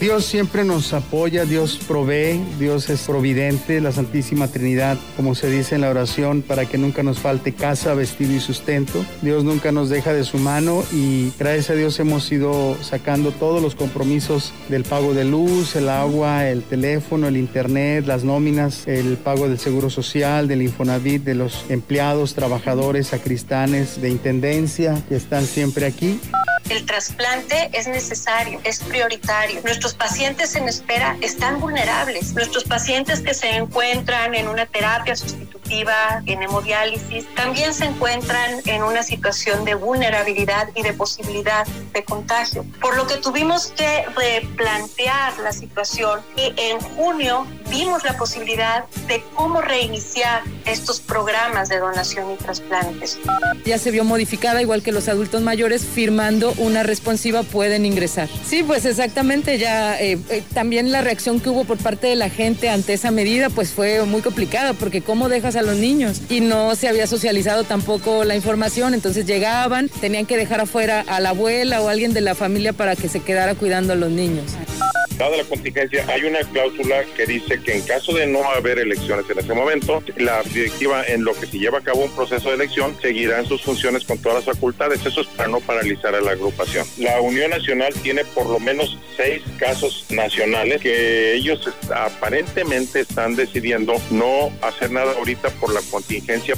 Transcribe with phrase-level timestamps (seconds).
[0.00, 5.74] Dios siempre nos apoya, Dios provee, Dios es providente, la Santísima Trinidad, como se dice
[5.74, 9.04] en la oración, para que nunca nos falte casa, vestido y sustento.
[9.22, 13.60] Dios nunca nos deja de su mano y gracias a Dios hemos ido sacando todos
[13.60, 19.16] los compromisos del pago de luz, el agua, el teléfono, el internet, las nóminas, el
[19.16, 25.44] pago del seguro social, del Infonavit, de los empleados, trabajadores, sacristanes, de intendencia que están
[25.44, 26.20] siempre aquí.
[26.68, 29.60] El trasplante es necesario, es prioritario.
[29.62, 32.34] Nuestros pacientes en espera están vulnerables.
[32.34, 38.82] Nuestros pacientes que se encuentran en una terapia sustitutiva, en hemodiálisis, también se encuentran en
[38.82, 42.66] una situación de vulnerabilidad y de posibilidad de contagio.
[42.82, 49.22] Por lo que tuvimos que replantear la situación y en junio vimos la posibilidad de
[49.34, 53.18] cómo reiniciar estos programas de donación y trasplantes.
[53.64, 58.28] Ya se vio modificada, igual que los adultos mayores, firmando una responsiva pueden ingresar.
[58.44, 62.30] Sí, pues exactamente, ya eh, eh, también la reacción que hubo por parte de la
[62.30, 66.40] gente ante esa medida pues fue muy complicada porque cómo dejas a los niños y
[66.40, 71.30] no se había socializado tampoco la información, entonces llegaban, tenían que dejar afuera a la
[71.30, 74.52] abuela o alguien de la familia para que se quedara cuidando a los niños.
[75.18, 79.28] Dada la contingencia, hay una cláusula que dice que en caso de no haber elecciones
[79.28, 82.54] en ese momento, la directiva en lo que se lleva a cabo un proceso de
[82.54, 85.04] elección seguirá en sus funciones con todas las facultades.
[85.04, 86.86] Eso es para no paralizar a la agrupación.
[86.98, 93.94] La Unión Nacional tiene por lo menos seis casos nacionales que ellos aparentemente están decidiendo
[94.10, 96.54] no hacer nada ahorita por la contingencia.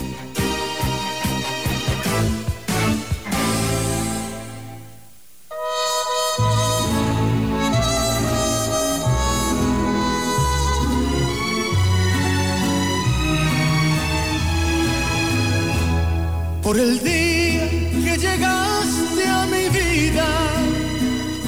[16.71, 20.25] Por el día que llegaste a mi vida,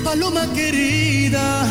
[0.03, 1.65] paloma querida,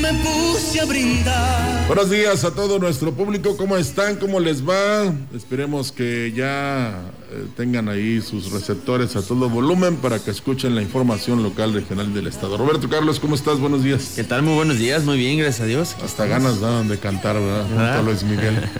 [0.00, 1.88] me puse a brindar.
[1.88, 4.14] Buenos días a todo nuestro público, ¿cómo están?
[4.14, 5.12] ¿Cómo les va?
[5.34, 7.00] Esperemos que ya
[7.32, 12.14] eh, tengan ahí sus receptores a todo volumen para que escuchen la información local regional
[12.14, 12.56] del estado.
[12.58, 13.58] Roberto Carlos, ¿cómo estás?
[13.58, 14.12] Buenos días.
[14.14, 14.42] ¿Qué tal?
[14.42, 15.96] Muy buenos días, muy bien, gracias a Dios.
[16.04, 17.64] Hasta ganas daban de cantar, ¿verdad?
[17.66, 18.56] Junto a Luis Miguel.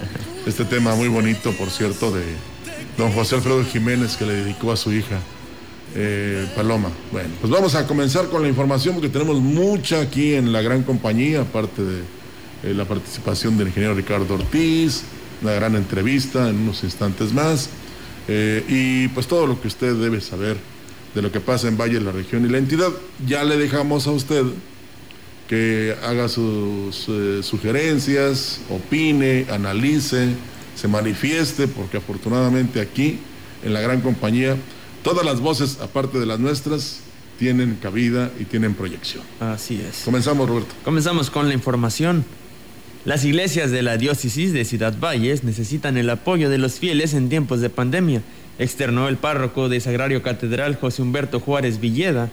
[0.45, 2.23] Este tema muy bonito, por cierto, de
[2.99, 5.19] don José Alfredo Jiménez que le dedicó a su hija
[5.95, 6.89] eh, Paloma.
[7.13, 10.83] Bueno, pues vamos a comenzar con la información porque tenemos mucha aquí en la gran
[10.83, 11.99] compañía, aparte de
[12.63, 15.03] eh, la participación del ingeniero Ricardo Ortiz,
[15.41, 17.69] una gran entrevista en unos instantes más,
[18.27, 20.57] eh, y pues todo lo que usted debe saber
[21.15, 22.89] de lo que pasa en Valle, la región y la entidad.
[23.25, 24.43] Ya le dejamos a usted
[25.47, 27.07] que haga sus
[27.43, 30.35] sugerencias, opine, analice
[30.79, 33.19] se manifieste, porque afortunadamente aquí,
[33.63, 34.55] en la gran compañía,
[35.03, 37.01] todas las voces, aparte de las nuestras,
[37.37, 39.23] tienen cabida y tienen proyección.
[39.41, 40.03] Así es.
[40.05, 40.73] Comenzamos, Roberto.
[40.85, 42.23] Comenzamos con la información.
[43.03, 47.27] Las iglesias de la diócesis de Ciudad Valles necesitan el apoyo de los fieles en
[47.27, 48.21] tiempos de pandemia,
[48.57, 52.29] externó el párroco de Sagrario Catedral José Humberto Juárez Villeda.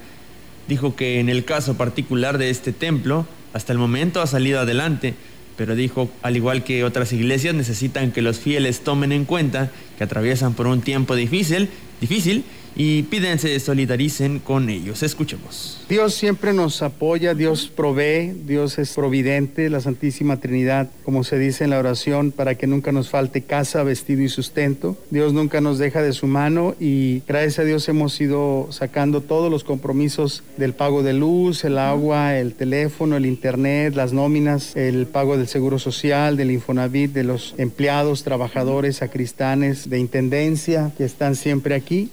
[0.68, 5.14] Dijo que en el caso particular de este templo, hasta el momento ha salido adelante,
[5.56, 10.04] pero dijo, al igual que otras iglesias, necesitan que los fieles tomen en cuenta que
[10.04, 11.68] atraviesan por un tiempo difícil,
[12.00, 12.44] difícil
[12.76, 15.02] y piden se solidaricen con ellos.
[15.02, 15.80] Escuchemos.
[15.88, 21.64] Dios siempre nos apoya, Dios provee, Dios es providente, la Santísima Trinidad, como se dice
[21.64, 24.98] en la oración, para que nunca nos falte casa, vestido y sustento.
[25.10, 29.50] Dios nunca nos deja de su mano y gracias a Dios hemos ido sacando todos
[29.50, 35.06] los compromisos del pago de luz, el agua, el teléfono, el internet, las nóminas, el
[35.06, 41.36] pago del seguro social, del Infonavit, de los empleados, trabajadores, sacristanes, de intendencia que están
[41.36, 42.10] siempre aquí.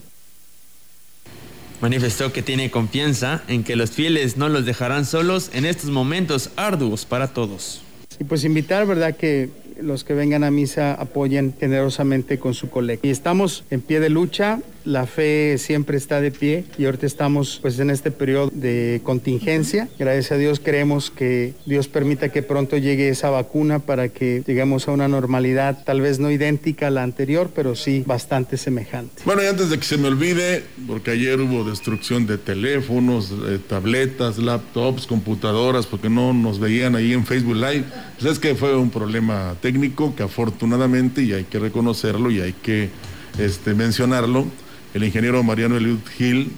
[1.83, 6.50] Manifestó que tiene confianza en que los fieles no los dejarán solos en estos momentos
[6.56, 7.81] arduos para todos.
[8.21, 9.18] Y pues invitar, ¿verdad?
[9.18, 9.50] Que
[9.81, 13.06] los que vengan a misa apoyen generosamente con su colecta.
[13.06, 17.59] Y estamos en pie de lucha, la fe siempre está de pie y ahorita estamos
[17.62, 19.89] pues en este periodo de contingencia.
[19.97, 24.88] Gracias a Dios creemos que Dios permita que pronto llegue esa vacuna para que lleguemos
[24.88, 29.24] a una normalidad tal vez no idéntica a la anterior, pero sí bastante semejante.
[29.25, 33.33] Bueno, y antes de que se me olvide, porque ayer hubo destrucción de teléfonos,
[33.68, 37.86] tabletas, laptops, computadoras, porque no nos veían ahí en Facebook Live,
[38.19, 42.53] pues es que fue un problema técnico que afortunadamente, y hay que reconocerlo y hay
[42.53, 42.89] que
[43.38, 44.45] este, mencionarlo,
[44.94, 46.51] el ingeniero Mariano Eliud Gil,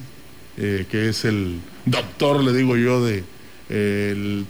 [0.58, 3.24] eh, que es el doctor, le digo yo, de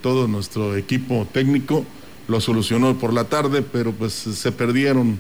[0.02, 1.86] todo nuestro equipo técnico,
[2.28, 5.20] lo solucionó por la tarde, pero pues se perdieron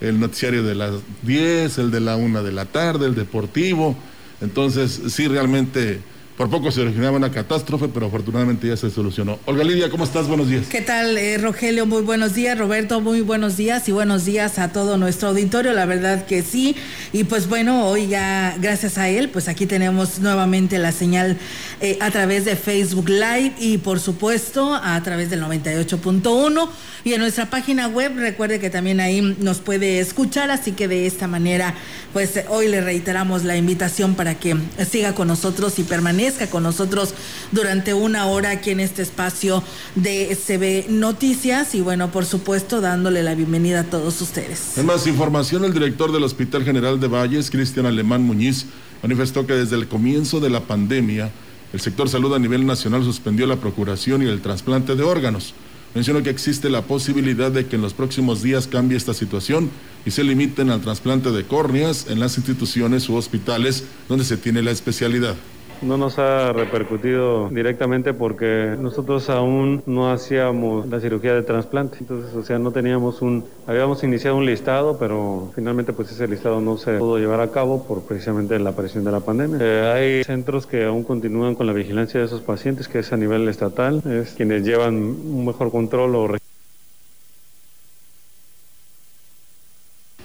[0.00, 3.96] el noticiario de las 10, el de la 1 de la tarde, el deportivo.
[4.40, 6.00] Entonces, sí, realmente
[6.36, 9.38] por poco se originaba una catástrofe, pero afortunadamente ya se solucionó.
[9.44, 10.28] Olga Lidia, ¿cómo estás?
[10.28, 10.66] Buenos días.
[10.66, 11.84] ¿Qué tal, eh, Rogelio?
[11.84, 12.58] Muy buenos días.
[12.58, 15.72] Roberto, muy buenos días y buenos días a todo nuestro auditorio.
[15.74, 16.74] La verdad que sí.
[17.12, 21.36] Y pues bueno, hoy ya, gracias a él, pues aquí tenemos nuevamente la señal
[21.82, 26.68] eh, a través de Facebook Live y por supuesto a través del 98.1
[27.04, 28.12] y en nuestra página web.
[28.16, 31.74] Recuerde que también ahí nos puede escuchar, así que de esta manera,
[32.14, 34.56] pues hoy le reiteramos la invitación para que
[34.90, 37.14] siga con nosotros y permanezca con nosotros
[37.50, 39.62] durante una hora aquí en este espacio
[39.96, 44.78] de CB Noticias y bueno, por supuesto, dándole la bienvenida a todos ustedes.
[44.78, 48.66] En más información, el director del Hospital General de Valles, Cristian Alemán Muñiz,
[49.02, 51.32] manifestó que desde el comienzo de la pandemia,
[51.72, 55.54] el sector salud a nivel nacional suspendió la procuración y el trasplante de órganos.
[55.92, 59.70] Mencionó que existe la posibilidad de que en los próximos días cambie esta situación
[60.06, 64.62] y se limiten al trasplante de córneas en las instituciones u hospitales donde se tiene
[64.62, 65.34] la especialidad
[65.82, 71.98] no nos ha repercutido directamente porque nosotros aún no hacíamos la cirugía de trasplante.
[72.00, 76.60] Entonces, o sea, no teníamos un, habíamos iniciado un listado, pero finalmente pues ese listado
[76.60, 79.58] no se pudo llevar a cabo por precisamente la aparición de la pandemia.
[79.60, 83.16] Eh, hay centros que aún continúan con la vigilancia de esos pacientes, que es a
[83.16, 86.28] nivel estatal, es quienes llevan un mejor control o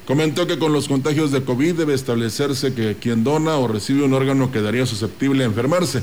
[0.07, 4.13] Comentó que con los contagios de COVID debe establecerse que quien dona o recibe un
[4.13, 6.01] órgano quedaría susceptible a enfermarse.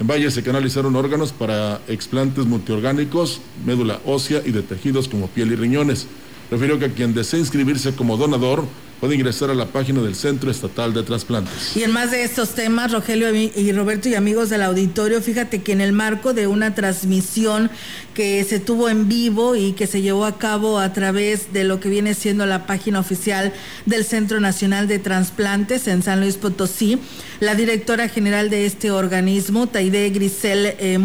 [0.00, 5.52] En Valle se canalizaron órganos para explantes multiorgánicos, médula ósea y de tejidos como piel
[5.52, 6.06] y riñones.
[6.50, 8.64] Refirió que quien desee inscribirse como donador
[9.02, 11.76] puede ingresar a la página del Centro Estatal de Trasplantes.
[11.76, 15.72] Y en más de estos temas, Rogelio y Roberto y amigos del auditorio, fíjate que
[15.72, 17.68] en el marco de una transmisión
[18.14, 21.80] que se tuvo en vivo y que se llevó a cabo a través de lo
[21.80, 23.52] que viene siendo la página oficial
[23.86, 27.00] del Centro Nacional de Trasplantes en San Luis Potosí,
[27.40, 30.98] la directora general de este organismo, Taide Grisel eh,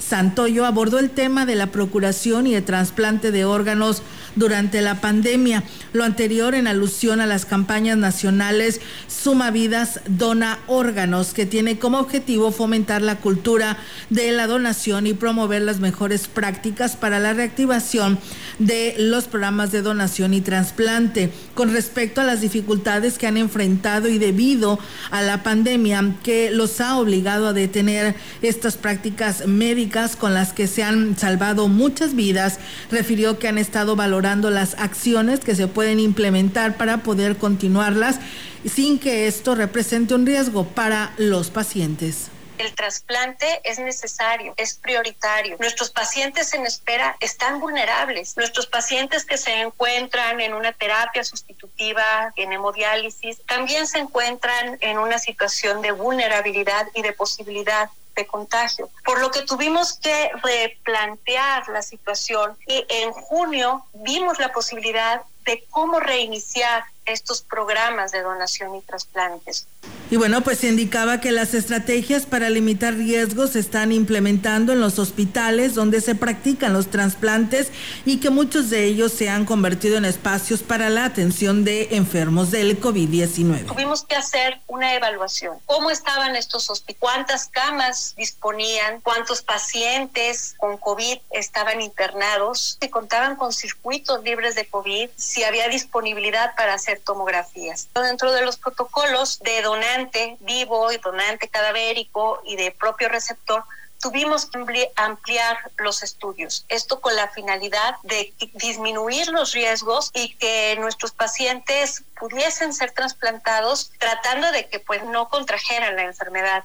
[0.00, 4.02] Santoyo, abordó el tema de la procuración y el trasplante de órganos
[4.36, 5.64] durante la pandemia.
[5.92, 11.98] Lo anterior en alusión a las campañas nacionales Suma Vidas, Dona Órganos, que tiene como
[11.98, 13.78] objetivo fomentar la cultura
[14.08, 18.18] de la donación y promover las mejores prácticas para la reactivación
[18.58, 21.32] de los programas de donación y trasplante.
[21.54, 24.78] Con respecto a las dificultades que han enfrentado y debido
[25.10, 30.66] a la pandemia que los ha obligado a detener estas prácticas médicas con las que
[30.66, 32.58] se han salvado muchas vidas,
[32.90, 34.19] refirió que han estado valorando
[34.50, 38.20] las acciones que se pueden implementar para poder continuarlas
[38.64, 45.56] sin que esto represente un riesgo para los pacientes el trasplante es necesario, es prioritario.
[45.58, 48.36] Nuestros pacientes en espera están vulnerables.
[48.36, 54.98] Nuestros pacientes que se encuentran en una terapia sustitutiva, en hemodiálisis, también se encuentran en
[54.98, 61.68] una situación de vulnerabilidad y de posibilidad de contagio, por lo que tuvimos que replantear
[61.68, 68.74] la situación y en junio vimos la posibilidad de cómo reiniciar estos programas de donación
[68.74, 69.66] y trasplantes.
[70.10, 74.80] Y bueno, pues se indicaba que las estrategias para limitar riesgos se están implementando en
[74.80, 77.70] los hospitales donde se practican los trasplantes
[78.04, 82.50] y que muchos de ellos se han convertido en espacios para la atención de enfermos
[82.50, 83.66] del COVID-19.
[83.66, 85.58] Tuvimos que hacer una evaluación.
[85.66, 86.90] ¿Cómo estaban estos hospitales?
[86.98, 89.00] ¿Cuántas camas disponían?
[89.00, 92.78] ¿Cuántos pacientes con COVID estaban internados?
[92.80, 97.88] Si contaban con circuitos libres de COVID, si había disponibilidad para hacer tomografías.
[97.94, 103.64] Dentro de los protocolos de donante vivo y donante cadavérico y de propio receptor,
[104.00, 106.64] tuvimos que ampliar los estudios.
[106.68, 113.92] Esto con la finalidad de disminuir los riesgos y que nuestros pacientes pudiesen ser trasplantados
[113.98, 116.64] tratando de que pues no contrajeran la enfermedad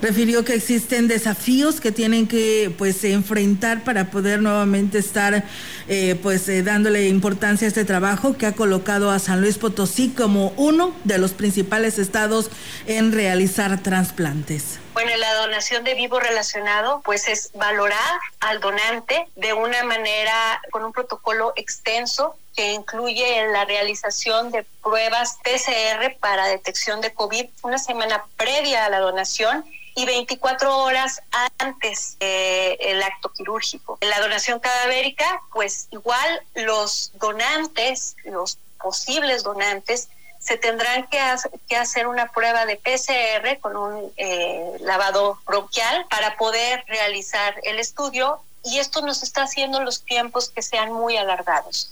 [0.00, 5.44] refirió que existen desafíos que tienen que pues enfrentar para poder nuevamente estar
[5.88, 10.10] eh, pues eh, dándole importancia a este trabajo que ha colocado a San Luis Potosí
[10.10, 12.50] como uno de los principales estados
[12.86, 14.78] en realizar trasplantes.
[14.94, 20.84] Bueno, la donación de vivo relacionado, pues es valorar al donante de una manera, con
[20.84, 27.78] un protocolo extenso que incluye la realización de pruebas PCR para detección de COVID una
[27.78, 29.64] semana previa a la donación
[29.94, 31.22] y 24 horas
[31.58, 33.96] antes del acto quirúrgico.
[34.02, 41.18] En la donación cadavérica, pues igual los donantes, los posibles donantes, se tendrán que,
[41.66, 47.78] que hacer una prueba de PCR con un eh, lavado bronquial para poder realizar el
[47.78, 51.90] estudio y esto nos está haciendo los tiempos que sean muy alargados.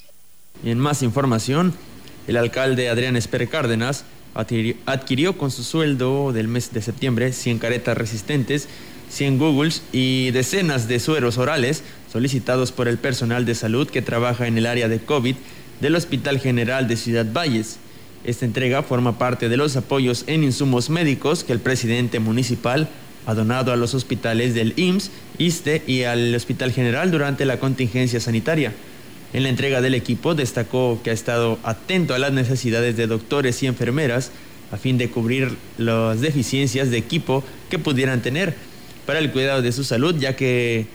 [0.64, 1.72] Y en más información,
[2.26, 7.96] el alcalde Adrián Esper Cárdenas adquirió con su sueldo del mes de septiembre 100 caretas
[7.96, 8.68] resistentes,
[9.10, 14.46] 100 Googles y decenas de sueros orales solicitados por el personal de salud que trabaja
[14.46, 15.36] en el área de COVID
[15.80, 17.78] del Hospital General de Ciudad Valles.
[18.24, 22.88] Esta entrega forma parte de los apoyos en insumos médicos que el presidente municipal
[23.26, 28.20] ha donado a los hospitales del IMSS, ISTE y al Hospital General durante la contingencia
[28.20, 28.72] sanitaria.
[29.32, 33.62] En la entrega del equipo destacó que ha estado atento a las necesidades de doctores
[33.62, 34.30] y enfermeras
[34.72, 38.54] a fin de cubrir las deficiencias de equipo que pudieran tener
[39.04, 40.86] para el cuidado de su salud, ya que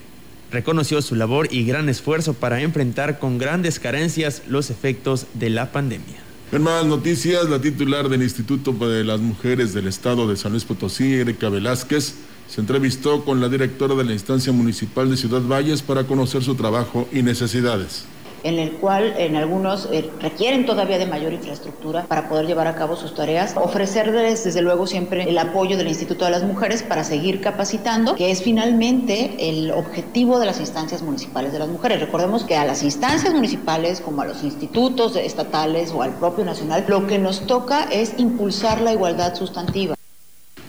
[0.52, 5.72] reconoció su labor y gran esfuerzo para enfrentar con grandes carencias los efectos de la
[5.72, 6.18] pandemia.
[6.52, 10.66] En más noticias, la titular del Instituto de las Mujeres del Estado de San Luis
[10.66, 12.16] Potosí, Erika Velázquez,
[12.48, 16.54] se entrevistó con la directora de la instancia municipal de Ciudad Valles para conocer su
[16.54, 18.06] trabajo y necesidades
[18.44, 22.76] en el cual en algunos eh, requieren todavía de mayor infraestructura para poder llevar a
[22.76, 23.56] cabo sus tareas.
[23.56, 28.32] Ofrecerles desde luego siempre el apoyo del Instituto de las Mujeres para seguir capacitando, que
[28.32, 32.00] es finalmente el objetivo de las instancias municipales de las mujeres.
[32.00, 36.86] Recordemos que a las instancias municipales como a los institutos estatales o al propio nacional,
[36.88, 39.96] lo que nos toca es impulsar la igualdad sustantiva.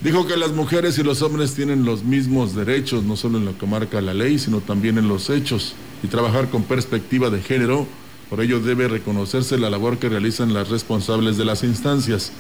[0.05, 3.57] Dijo que las mujeres y los hombres tienen los mismos derechos, no solo en lo
[3.57, 7.87] que marca la ley, sino también en los hechos, y trabajar con perspectiva de género.
[8.29, 12.33] Por ello debe reconocerse la labor que realizan las responsables de las instancias.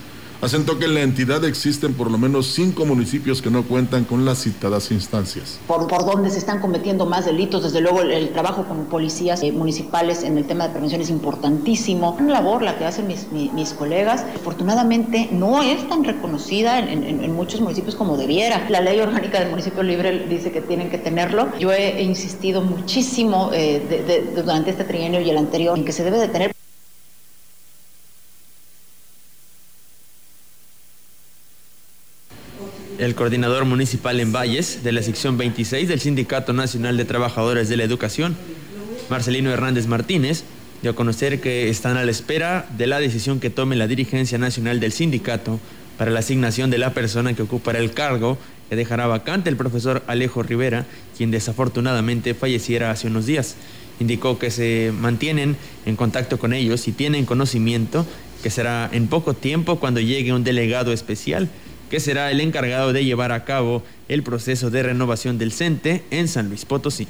[0.44, 4.26] Asentó que en la entidad existen por lo menos cinco municipios que no cuentan con
[4.26, 5.58] las citadas instancias.
[5.66, 9.52] Por, por donde se están cometiendo más delitos, desde luego el, trabajo con policías eh,
[9.52, 12.14] municipales en el tema de prevención es importantísimo.
[12.20, 17.32] Una labor la que hacen mis, mis, colegas, afortunadamente no es tan reconocida en, en,
[17.32, 18.68] muchos municipios como debiera.
[18.68, 21.56] La ley orgánica del municipio libre dice que tienen que tenerlo.
[21.58, 26.18] Yo he, insistido muchísimo eh, durante este trienio y el anterior en que se debe
[26.18, 26.53] de tener
[33.04, 37.76] El coordinador municipal en Valles de la sección 26 del Sindicato Nacional de Trabajadores de
[37.76, 38.34] la Educación,
[39.10, 40.44] Marcelino Hernández Martínez,
[40.80, 44.38] dio a conocer que están a la espera de la decisión que tome la dirigencia
[44.38, 45.60] nacional del sindicato
[45.98, 48.38] para la asignación de la persona que ocupará el cargo
[48.70, 53.56] que dejará vacante el profesor Alejo Rivera, quien desafortunadamente falleciera hace unos días.
[54.00, 58.06] Indicó que se mantienen en contacto con ellos y tienen conocimiento
[58.42, 61.50] que será en poco tiempo cuando llegue un delegado especial
[61.90, 66.28] que será el encargado de llevar a cabo el proceso de renovación del CENTE en
[66.28, 67.08] San Luis Potosí.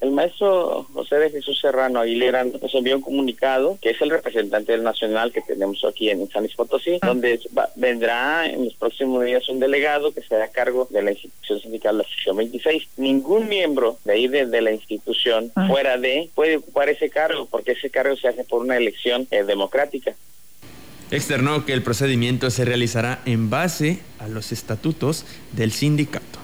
[0.00, 4.70] El maestro José de Jesús Serrano Aguilera nos envió un comunicado, que es el representante
[4.70, 7.06] del nacional que tenemos aquí en San Luis Potosí, ah.
[7.08, 7.40] donde
[7.74, 11.96] vendrá en los próximos días un delegado que será a cargo de la institución sindical
[11.96, 12.88] de la sección 26.
[12.96, 15.66] Ningún miembro de ahí de, la institución ah.
[15.68, 19.42] fuera de puede ocupar ese cargo, porque ese cargo se hace por una elección eh,
[19.42, 20.14] democrática.
[21.10, 26.38] Externó que el procedimiento se realizará en base a los estatutos del sindicato.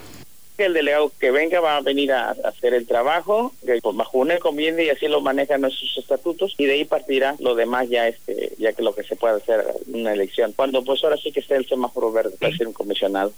[0.56, 3.52] El delegado que venga va a venir a, hacer el trabajo
[3.94, 7.88] bajo una encomienda y así lo manejan nuestros estatutos y de ahí partirá lo demás
[7.88, 10.52] ya este ya que lo que se puede hacer en una elección.
[10.52, 13.32] Cuando pues ahora sí que esté el semáforo verde para ser un comisionado.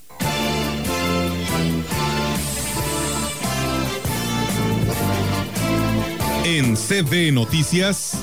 [6.45, 8.23] En CB Noticias,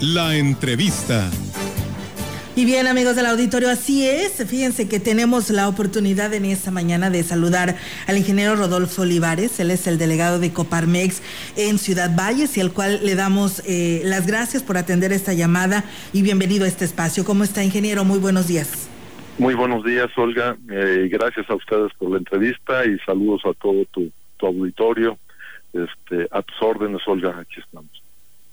[0.00, 1.30] la entrevista.
[2.56, 4.46] Y bien, amigos del auditorio, así es.
[4.48, 7.74] Fíjense que tenemos la oportunidad en esta mañana de saludar
[8.06, 9.58] al ingeniero Rodolfo Olivares.
[9.58, 11.20] Él es el delegado de Coparmex
[11.56, 15.82] en Ciudad Valles y al cual le damos eh, las gracias por atender esta llamada
[16.12, 17.24] y bienvenido a este espacio.
[17.24, 18.04] ¿Cómo está, ingeniero?
[18.04, 18.88] Muy buenos días.
[19.38, 20.56] Muy buenos días, Olga.
[20.70, 25.18] Eh, gracias a ustedes por la entrevista y saludos a todo tu, tu auditorio.
[25.72, 28.03] Este, a tus órdenes, Olga, aquí estamos.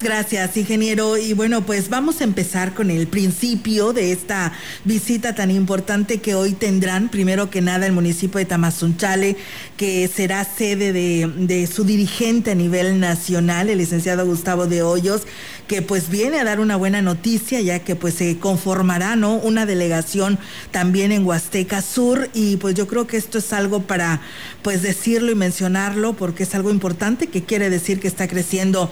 [0.03, 1.15] Gracias, ingeniero.
[1.15, 4.51] Y bueno, pues vamos a empezar con el principio de esta
[4.83, 9.37] visita tan importante que hoy tendrán, primero que nada, el municipio de Tamazunchale,
[9.77, 15.21] que será sede de, su dirigente a nivel nacional, el licenciado Gustavo de Hoyos,
[15.67, 19.35] que pues viene a dar una buena noticia, ya que pues se conformará, ¿no?
[19.35, 20.39] Una delegación
[20.71, 24.21] también en Huasteca Sur, y pues yo creo que esto es algo para
[24.63, 28.91] pues decirlo y mencionarlo, porque es algo importante, que quiere decir que está creciendo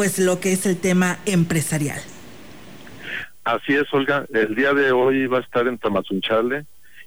[0.00, 2.00] pues lo que es el tema empresarial.
[3.44, 4.24] Así es, Olga.
[4.32, 6.64] El día de hoy va a estar en Tamazunchale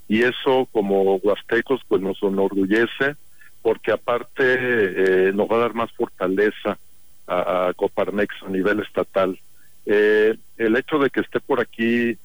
[0.08, 3.16] y eso como huastecos pues nos enorgullece
[3.64, 6.78] porque aparte eh, nos va a dar más fortaleza
[7.26, 9.40] a, Coparmex a nivel estatal.
[9.88, 12.16] Eh, el hecho de que esté por aquí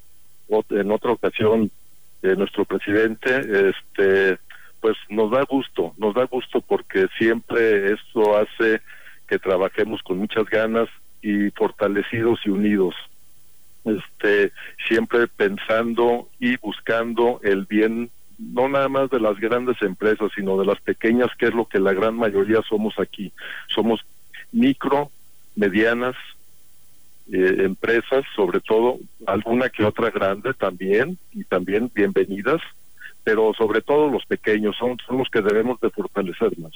[0.68, 1.70] en otra ocasión
[2.22, 4.38] eh, nuestro presidente, este,
[4.82, 8.82] pues nos da gusto, nos da gusto porque siempre esto hace
[9.28, 10.88] que trabajemos con muchas ganas
[11.22, 12.94] y fortalecidos y unidos.
[13.84, 14.52] Este,
[14.86, 20.66] siempre pensando y buscando el bien no nada más de las grandes empresas, sino de
[20.66, 23.32] las pequeñas, que es lo que la gran mayoría somos aquí.
[23.68, 24.04] Somos
[24.52, 25.10] micro,
[25.56, 26.14] medianas
[27.32, 32.60] eh, empresas, sobre todo alguna que otra grande también, y también bienvenidas,
[33.24, 36.72] pero sobre todo los pequeños son, son los que debemos de fortalecer más.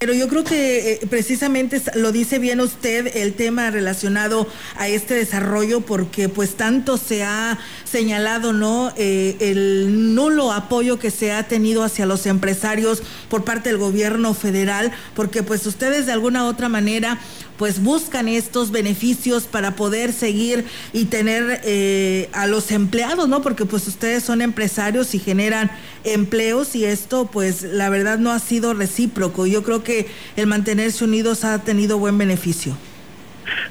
[0.00, 5.12] Pero yo creo que eh, precisamente lo dice bien usted el tema relacionado a este
[5.12, 11.46] desarrollo porque pues tanto se ha señalado no eh, el nulo apoyo que se ha
[11.48, 16.70] tenido hacia los empresarios por parte del gobierno federal porque pues ustedes de alguna otra
[16.70, 17.20] manera
[17.60, 20.64] pues buscan estos beneficios para poder seguir
[20.94, 23.42] y tener eh, a los empleados, ¿no?
[23.42, 25.70] Porque pues ustedes son empresarios y generan
[26.02, 29.46] empleos y esto pues la verdad no ha sido recíproco.
[29.46, 32.78] Yo creo que el mantenerse unidos ha tenido buen beneficio.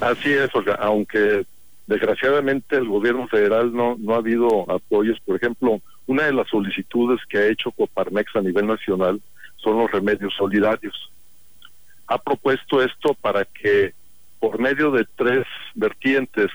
[0.02, 1.48] Así es, aunque
[1.88, 5.20] desgraciadamente el gobierno federal no, no ha habido apoyos.
[5.26, 9.20] Por ejemplo, una de las solicitudes que ha hecho Coparmex a nivel nacional
[9.56, 11.10] son los remedios solidarios
[12.10, 13.94] ha propuesto esto para que
[14.40, 15.46] por medio de tres
[15.76, 16.48] vertientes,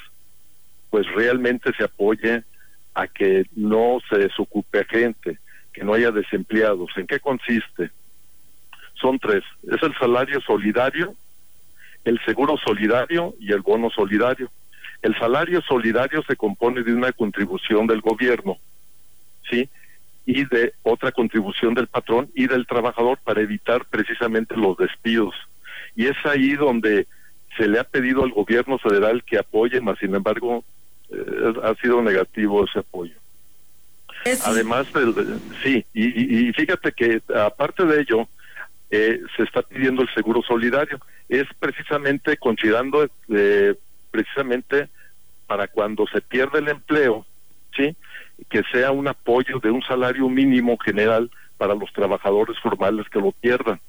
[0.90, 2.42] pues realmente se apoye
[2.92, 5.38] a que no se desocupe gente,
[5.72, 6.90] que no haya desempleados.
[6.96, 7.90] ¿En qué consiste?
[9.00, 9.44] Son tres.
[9.62, 11.14] Es el salario solidario,
[12.04, 14.50] el seguro solidario y el bono solidario.
[15.02, 18.56] El salario solidario se compone de una contribución del gobierno,
[19.48, 19.68] ¿sí?
[20.26, 25.34] Y de otra contribución del patrón y del trabajador para evitar precisamente los despidos.
[25.94, 27.06] Y es ahí donde
[27.56, 30.64] se le ha pedido al gobierno federal que apoye, más sin embargo
[31.10, 33.14] eh, ha sido negativo ese apoyo.
[34.46, 34.86] Además,
[35.62, 38.26] sí, y, fíjate que aparte de ello,
[38.90, 40.98] eh, se está pidiendo el seguro solidario.
[41.28, 43.74] Es precisamente considerando, eh,
[44.10, 44.88] precisamente
[45.46, 47.26] para cuando se pierde el empleo,
[47.76, 47.94] ¿sí?
[48.48, 53.32] Que sea un apoyo de un salario mínimo general para los trabajadores formales que lo
[53.32, 53.80] pierdan.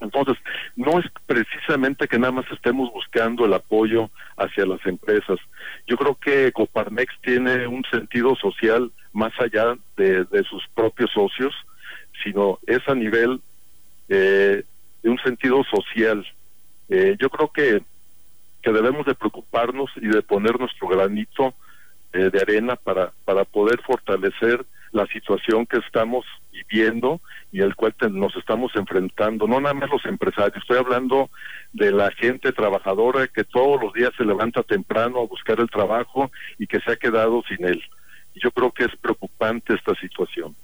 [0.00, 0.36] Entonces,
[0.76, 5.38] no es precisamente que nada más estemos buscando el apoyo hacia las empresas.
[5.86, 11.52] Yo creo que Coparmex tiene un sentido social más allá de, sus propios socios,
[12.22, 13.40] sino es a nivel
[14.08, 14.62] eh,
[15.02, 16.24] de un sentido social.
[16.88, 17.82] Eh, yo creo que,
[18.62, 21.54] que debemos de preocuparnos y de poner nuestro granito
[22.12, 27.20] eh, de arena para, para poder fortalecer la situación que estamos viviendo
[27.52, 31.30] y el cual nos estamos enfrentando, no nada más los empresarios, estoy hablando
[31.72, 36.30] de la gente trabajadora que todos los días se levanta temprano a buscar el trabajo
[36.58, 37.82] y que se ha quedado sin él.
[38.34, 40.54] Yo creo que es preocupante esta situación.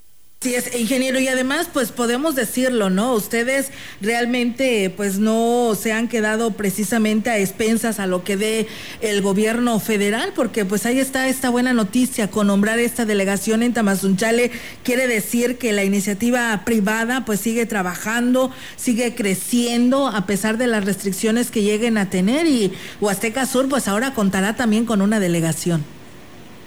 [0.45, 3.13] Sí, es ingeniero y además pues podemos decirlo, ¿no?
[3.13, 8.67] Ustedes realmente pues no se han quedado precisamente a expensas a lo que dé
[9.01, 13.73] el gobierno federal porque pues ahí está esta buena noticia con nombrar esta delegación en
[13.73, 14.51] Tamazunchale
[14.83, 20.85] quiere decir que la iniciativa privada pues sigue trabajando, sigue creciendo a pesar de las
[20.85, 25.83] restricciones que lleguen a tener y Huasteca Sur pues ahora contará también con una delegación.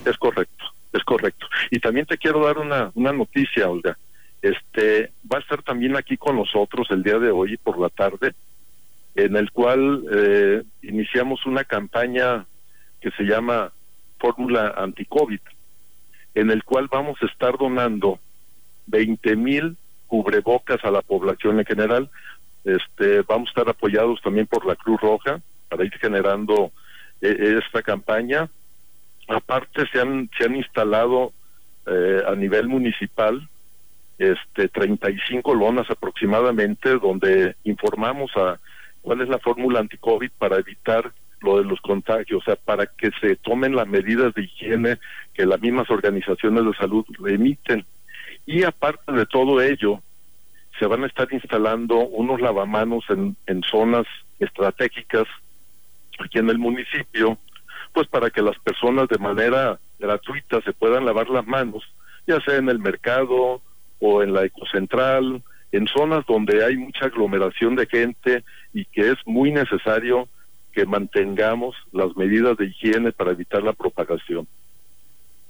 [0.05, 0.58] Es correcto.
[0.93, 1.47] Es correcto.
[1.71, 3.97] Y también te quiero dar una, una noticia, Olga.
[4.41, 8.35] Este va a estar también aquí con nosotros el día de hoy por la tarde,
[9.15, 12.47] en el cual eh, iniciamos una campaña
[13.01, 13.73] que se llama
[14.19, 15.41] Fórmula Anti-COVID,
[16.35, 18.21] en el cual vamos a estar donando
[18.87, 22.11] 20 mil cubrebocas a la población en general.
[22.65, 26.73] Este, vamos a estar apoyados también por la Cruz Roja para ir generando
[27.21, 28.49] eh, esta campaña
[29.29, 31.33] Aparte se han, se han instalado
[31.87, 33.49] eh, a nivel municipal
[34.19, 38.59] este 35 lonas aproximadamente donde informamos a
[39.01, 43.11] cuál es la fórmula anti-COVID para evitar lo de los contagios, o sea, para que
[43.21, 44.99] se tomen las medidas de higiene
[45.35, 47.85] que las mismas organizaciones de salud emiten.
[48.45, 50.03] Y aparte de todo ello,
[50.79, 54.07] se van a estar instalando unos lavamanos en, en zonas
[54.41, 55.27] estratégicas
[56.19, 57.39] aquí en el municipio,
[57.93, 61.85] pues para que las personas de manera gratuita se puedan lavar las manos,
[62.27, 63.63] ya sea en el mercado
[64.01, 69.19] o en la ecocentral, en zonas donde hay mucha aglomeración de gente y que es
[69.27, 70.29] muy necesario
[70.73, 74.47] que mantengamos las medidas de higiene para evitar la propagación.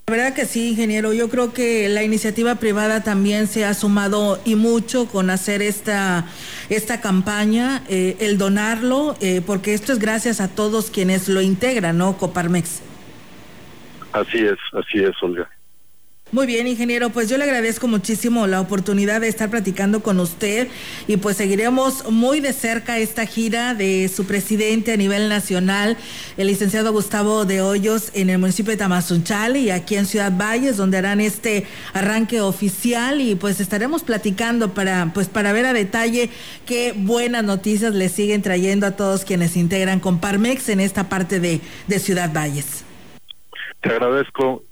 [0.08, 1.12] La verdad que sí, ingeniero.
[1.12, 6.24] Yo creo que la iniciativa privada también se ha sumado y mucho con hacer esta,
[6.70, 11.98] esta campaña, eh, el donarlo, eh, porque esto es gracias a todos quienes lo integran,
[11.98, 12.16] ¿no?
[12.16, 12.80] Coparmex.
[14.12, 15.46] Así es, así es, Olga.
[16.30, 20.68] Muy bien, ingeniero, pues yo le agradezco muchísimo la oportunidad de estar platicando con usted
[21.06, 25.96] y pues seguiremos muy de cerca esta gira de su presidente a nivel nacional,
[26.36, 30.76] el licenciado Gustavo de Hoyos en el municipio de Tamazunchale y aquí en Ciudad Valles,
[30.76, 31.64] donde harán este
[31.94, 36.28] arranque oficial y pues estaremos platicando para pues para ver a detalle
[36.66, 41.40] qué buenas noticias le siguen trayendo a todos quienes integran con Parmex en esta parte
[41.40, 42.84] de, de Ciudad Valles.
[43.80, 44.67] Te agradezco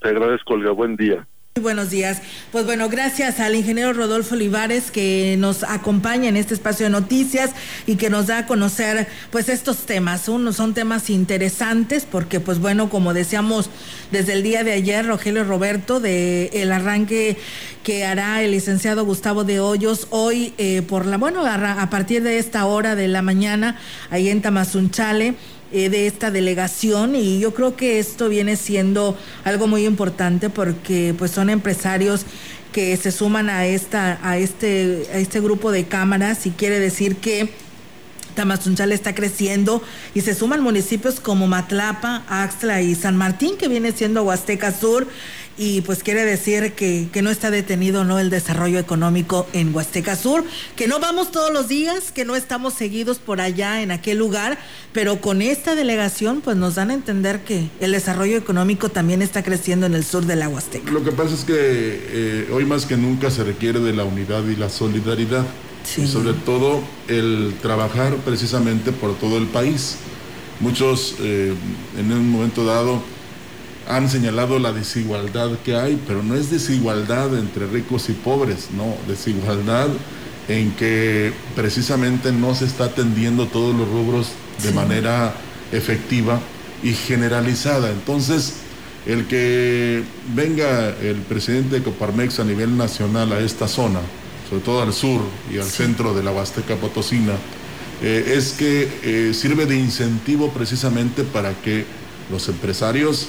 [0.00, 0.70] te agradezco, Olga.
[0.72, 1.26] Buen día.
[1.56, 2.22] Muy buenos días.
[2.52, 7.50] Pues bueno, gracias al ingeniero Rodolfo Olivares que nos acompaña en este espacio de noticias
[7.86, 10.28] y que nos da a conocer pues estos temas.
[10.28, 13.68] Uno, son temas interesantes porque pues bueno, como decíamos
[14.12, 17.36] desde el día de ayer, Rogelio Roberto, de el arranque
[17.82, 22.22] que hará el licenciado Gustavo de Hoyos hoy eh, por la, bueno, a, a partir
[22.22, 23.76] de esta hora de la mañana,
[24.10, 25.34] ahí en Tamazunchale
[25.72, 31.14] eh, de esta delegación y yo creo que esto viene siendo algo muy importante porque
[31.16, 32.26] pues son empresarios
[32.72, 37.16] que se suman a esta a este a este grupo de cámaras y quiere decir
[37.16, 37.50] que
[38.34, 39.82] Tamazunchale está creciendo
[40.14, 45.06] y se suman municipios como Matlapa, Axtla y San Martín, que viene siendo Huasteca Sur,
[45.62, 50.16] y pues quiere decir que, que, no está detenido no el desarrollo económico en Huasteca
[50.16, 50.42] Sur,
[50.74, 54.58] que no vamos todos los días, que no estamos seguidos por allá en aquel lugar,
[54.94, 59.42] pero con esta delegación pues nos dan a entender que el desarrollo económico también está
[59.42, 60.90] creciendo en el sur de la Huasteca.
[60.90, 64.42] Lo que pasa es que eh, hoy más que nunca se requiere de la unidad
[64.46, 65.44] y la solidaridad.
[65.84, 66.02] Sí.
[66.02, 69.96] Y sobre todo el trabajar precisamente por todo el país.
[70.58, 71.52] Muchos eh,
[71.98, 73.02] en un momento dado
[73.90, 78.94] han señalado la desigualdad que hay, pero no es desigualdad entre ricos y pobres, no,
[79.08, 79.88] desigualdad
[80.48, 84.28] en que precisamente no se está atendiendo todos los rubros
[84.62, 84.74] de sí.
[84.74, 85.34] manera
[85.72, 86.40] efectiva
[86.82, 87.90] y generalizada.
[87.90, 88.54] Entonces,
[89.06, 90.02] el que
[90.34, 94.00] venga el presidente de Coparmex a nivel nacional a esta zona,
[94.48, 95.20] sobre todo al sur
[95.52, 95.84] y al sí.
[95.84, 97.34] centro de la Huasteca Potosina,
[98.02, 101.84] eh, es que eh, sirve de incentivo precisamente para que
[102.30, 103.28] los empresarios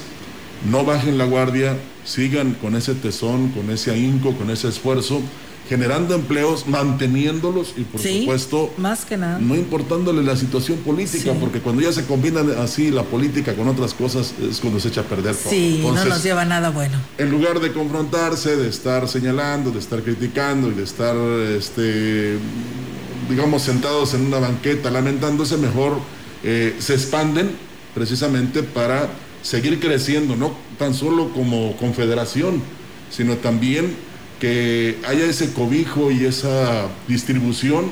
[0.69, 5.21] no bajen la guardia, sigan con ese tesón, con ese ahínco, con ese esfuerzo,
[5.67, 9.39] generando empleos, manteniéndolos y por sí, supuesto, más que nada.
[9.39, 11.37] no importándole la situación política, sí.
[11.39, 15.01] porque cuando ya se combina así la política con otras cosas es cuando se echa
[15.01, 15.49] a perder todo.
[15.49, 16.97] Sí, Entonces, no nos lleva nada bueno.
[17.17, 21.15] En lugar de confrontarse, de estar señalando, de estar criticando y de estar,
[21.57, 22.37] este,
[23.29, 25.99] digamos, sentados en una banqueta lamentándose, mejor
[26.43, 27.49] eh, se expanden
[27.93, 29.09] precisamente para
[29.41, 32.61] seguir creciendo, no tan solo como confederación,
[33.09, 33.95] sino también
[34.39, 37.91] que haya ese cobijo y esa distribución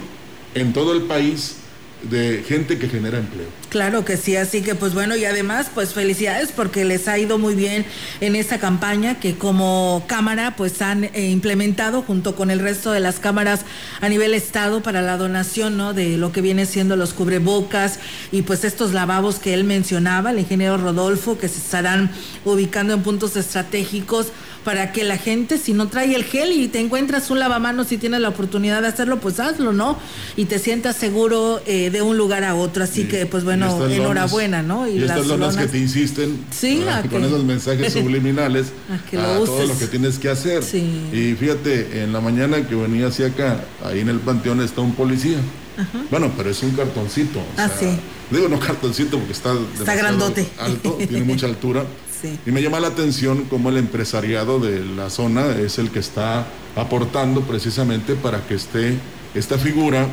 [0.55, 1.57] en todo el país
[2.03, 3.47] de gente que genera empleo.
[3.69, 7.37] Claro que sí, así que pues bueno, y además pues felicidades porque les ha ido
[7.37, 7.85] muy bien
[8.21, 12.99] en esta campaña que como cámara pues han eh, implementado junto con el resto de
[12.99, 13.65] las cámaras
[14.01, 15.93] a nivel estado para la donación, ¿no?
[15.93, 17.99] De lo que viene siendo los cubrebocas
[18.31, 22.11] y pues estos lavabos que él mencionaba, el ingeniero Rodolfo, que se estarán
[22.45, 24.27] ubicando en puntos estratégicos
[24.63, 27.97] para que la gente, si no trae el gel y te encuentras un lavamanos si
[27.97, 29.97] tienes la oportunidad de hacerlo, pues hazlo, ¿no?
[30.35, 32.83] Y te sientas seguro eh, de un lugar a otro.
[32.83, 33.07] Así sí.
[33.07, 34.87] que, pues bueno, enhorabuena, ¿no?
[34.87, 39.39] Y, y estas lonas que te insisten sí, con esos mensajes subliminales a, que a
[39.39, 40.63] lo todo lo que tienes que hacer.
[40.63, 41.03] Sí.
[41.13, 44.93] Y fíjate, en la mañana que venía hacia acá, ahí en el panteón está un
[44.93, 45.37] policía.
[45.77, 46.03] Ajá.
[46.11, 47.39] Bueno, pero es un cartoncito.
[47.57, 47.99] ah, sea, sí.
[48.31, 50.47] Digo, no cartoncito porque está, está grandote.
[50.59, 51.85] alto, tiene mucha altura.
[52.21, 52.37] Sí.
[52.45, 56.47] Y me llama la atención cómo el empresariado de la zona es el que está
[56.75, 58.95] aportando precisamente para que esté
[59.33, 60.07] esta figura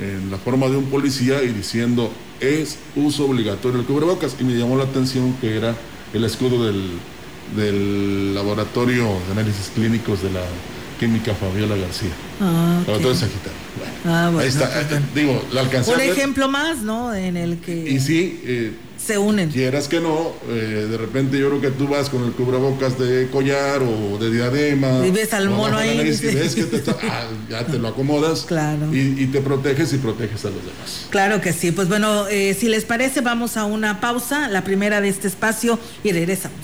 [0.00, 4.36] en la forma de un policía y diciendo es uso obligatorio el cubrebocas.
[4.40, 5.74] Y me llamó la atención que era
[6.12, 6.90] el escudo del,
[7.56, 10.42] del laboratorio de análisis clínicos de la
[11.00, 12.10] Química Fabiola García.
[12.40, 12.86] Ah, ok.
[12.88, 13.58] Laboratorio Sagitario.
[13.78, 14.70] Bueno, Ah, bueno, ahí está.
[14.72, 15.02] pues, Eh.
[15.14, 17.14] Digo, la alcancé Un ejemplo más, ¿no?
[17.14, 18.72] En el que Y sí, eh,
[19.04, 19.50] se unen.
[19.50, 23.28] quieras que no, eh, de repente yo creo que tú vas con el cubrebocas de
[23.30, 25.06] collar o de diadema.
[25.06, 26.38] Y ves al mono ahí, nariz Y dice.
[26.38, 28.44] ves que te está- ah, ya te lo acomodas.
[28.54, 28.94] Claro.
[28.94, 31.06] Y, y te proteges y proteges a los demás.
[31.10, 31.70] Claro que sí.
[31.72, 35.78] Pues bueno, eh, si les parece, vamos a una pausa, la primera de este espacio,
[36.02, 36.54] y regresamos.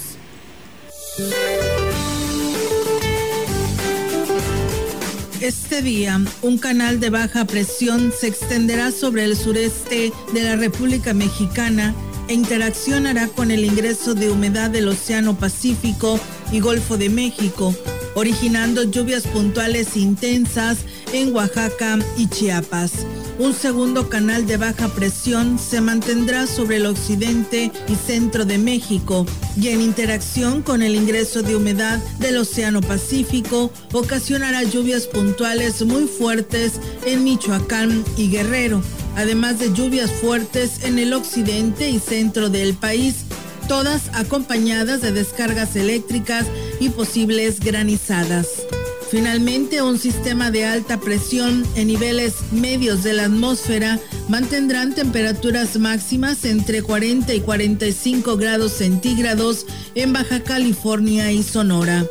[5.41, 11.15] Este día, un canal de baja presión se extenderá sobre el sureste de la República
[11.15, 11.95] Mexicana
[12.33, 16.19] interaccionará con el ingreso de humedad del Océano Pacífico
[16.53, 17.75] y Golfo de México,
[18.15, 20.79] originando lluvias puntuales intensas
[21.13, 23.07] en Oaxaca y Chiapas.
[23.39, 29.25] Un segundo canal de baja presión se mantendrá sobre el occidente y centro de México
[29.57, 36.07] y en interacción con el ingreso de humedad del Océano Pacífico ocasionará lluvias puntuales muy
[36.07, 38.83] fuertes en Michoacán y Guerrero,
[39.17, 43.25] además de lluvias fuertes en el occidente y centro del país,
[43.69, 46.47] todas acompañadas de descargas eléctricas
[46.81, 48.49] y posibles granizadas.
[49.11, 56.45] Finalmente, un sistema de alta presión en niveles medios de la atmósfera mantendrán temperaturas máximas
[56.45, 62.07] entre 40 y 45 grados centígrados en Baja California y Sonora.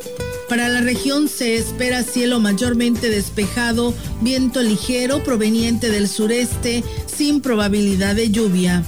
[0.50, 8.16] Para la región se espera cielo mayormente despejado, viento ligero proveniente del sureste sin probabilidad
[8.16, 8.84] de lluvia.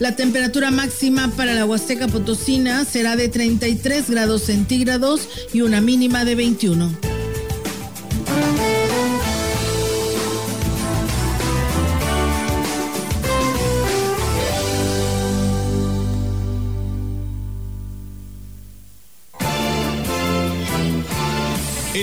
[0.00, 6.24] La temperatura máxima para la Huasteca Potosina será de 33 grados centígrados y una mínima
[6.24, 7.11] de 21.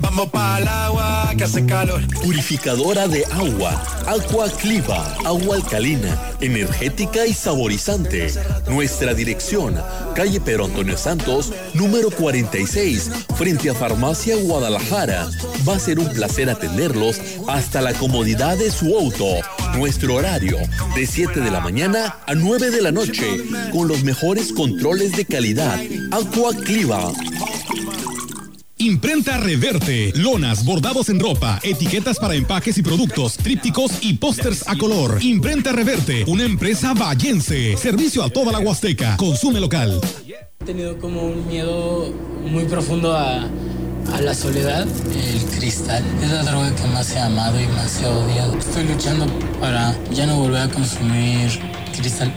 [0.00, 2.00] vamos para el agua que hace calor.
[2.22, 8.32] Purificadora de agua, Aqua Cliva, agua alcalina, energética y saborizante.
[8.68, 9.74] Nuestra dirección,
[10.14, 15.28] calle Pedro Antonio Santos, número 46, frente a Farmacia Guadalajara.
[15.68, 19.26] Va a ser un placer atenderlos hasta la comodidad de su auto.
[19.76, 20.56] Nuestro horario,
[20.94, 25.26] de 7 de la mañana a 9 de la noche, con los mejores controles de
[25.26, 25.78] calidad.
[26.10, 27.12] Aqua Cliva.
[28.78, 34.76] Imprenta Reverte, lonas, bordados en ropa, etiquetas para empaques y productos, trípticos y pósters a
[34.76, 35.16] color.
[35.22, 37.74] Imprenta Reverte, una empresa vallense.
[37.78, 39.16] Servicio a toda la Huasteca.
[39.16, 39.98] Consume local.
[40.60, 42.12] He tenido como un miedo
[42.50, 43.48] muy profundo a,
[44.20, 44.86] la soledad.
[44.86, 48.58] El cristal es la droga que más he amado y más he odiado.
[48.58, 49.26] Estoy luchando
[49.58, 51.48] para ya no volver a consumir
[51.98, 52.30] cristal.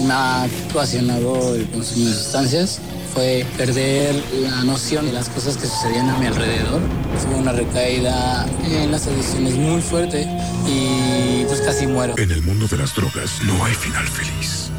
[0.00, 2.80] Me ha ocasionado el consumo sustancias.
[3.14, 6.80] Fue perder la noción de las cosas que sucedían a mi alrededor.
[7.24, 10.26] Fue una recaída en las adicciones muy fuerte
[10.66, 12.14] y pues casi muero.
[12.18, 14.70] En el mundo de las drogas no hay final feliz.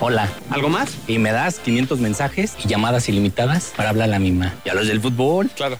[0.00, 0.32] Hola.
[0.48, 0.92] ¿Algo más?
[1.06, 4.54] Y me das 500 mensajes y llamadas ilimitadas para hablar a la misma.
[4.64, 5.50] ¿Y a los del fútbol?
[5.54, 5.78] Claro.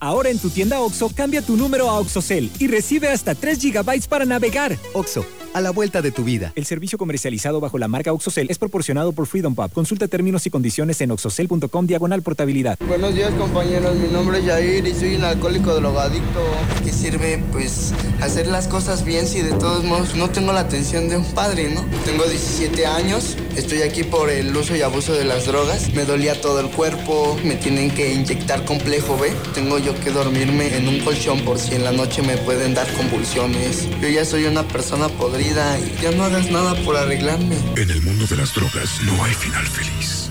[0.00, 4.08] Ahora en tu tienda OXO, cambia tu número a OXOCEL y recibe hasta 3 GB
[4.08, 4.76] para navegar.
[4.94, 5.24] OXO,
[5.54, 6.52] a la vuelta de tu vida.
[6.56, 9.70] El servicio comercializado bajo la marca OXOCEL es proporcionado por Freedom Pub.
[9.72, 12.76] Consulta términos y condiciones en oxocel.com diagonal portabilidad.
[12.88, 16.40] Buenos días compañeros, mi nombre es Jair y soy un alcohólico drogadicto.
[16.82, 21.08] ¿Qué sirve pues hacer las cosas bien si de todos modos no tengo la atención
[21.08, 21.84] de un padre, no?
[22.04, 25.92] Tengo 17 años, estoy aquí por el uso y abuso de las drogas.
[25.94, 29.32] Me dolía todo el cuerpo, me tienen que inyectar complejo B.
[29.54, 32.92] Tengo yo que dormirme en un colchón por si en la noche me pueden dar
[32.94, 33.88] convulsiones.
[34.00, 37.56] Yo ya soy una persona podrida y ya no hagas nada por arreglarme.
[37.76, 40.30] En el mundo de las drogas no hay final feliz.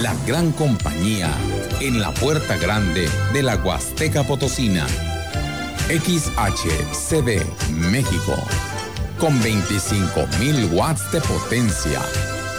[0.00, 1.32] La gran compañía
[1.80, 4.86] en la puerta grande de la Huasteca Potosina.
[5.88, 8.34] XHCB México.
[9.18, 12.00] Con 25.000 watts de potencia.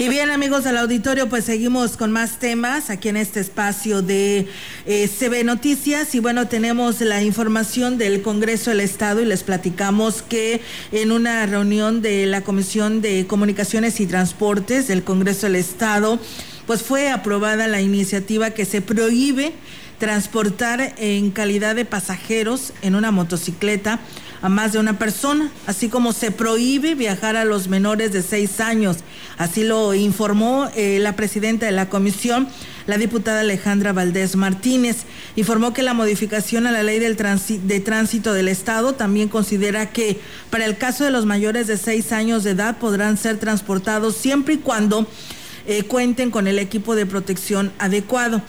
[0.00, 4.48] Y bien, amigos del auditorio, pues seguimos con más temas aquí en este espacio de
[4.86, 6.14] eh, CB Noticias.
[6.14, 11.44] Y bueno, tenemos la información del Congreso del Estado y les platicamos que en una
[11.44, 16.18] reunión de la Comisión de Comunicaciones y Transportes del Congreso del Estado,
[16.66, 19.52] pues fue aprobada la iniciativa que se prohíbe
[19.98, 24.00] transportar en calidad de pasajeros en una motocicleta
[24.42, 28.60] a más de una persona, así como se prohíbe viajar a los menores de seis
[28.60, 28.98] años.
[29.36, 32.48] Así lo informó eh, la presidenta de la comisión,
[32.86, 35.04] la diputada Alejandra Valdés Martínez.
[35.36, 40.20] Informó que la modificación a la ley del de tránsito del Estado también considera que
[40.50, 44.54] para el caso de los mayores de seis años de edad podrán ser transportados siempre
[44.54, 45.06] y cuando
[45.66, 48.42] eh, cuenten con el equipo de protección adecuado.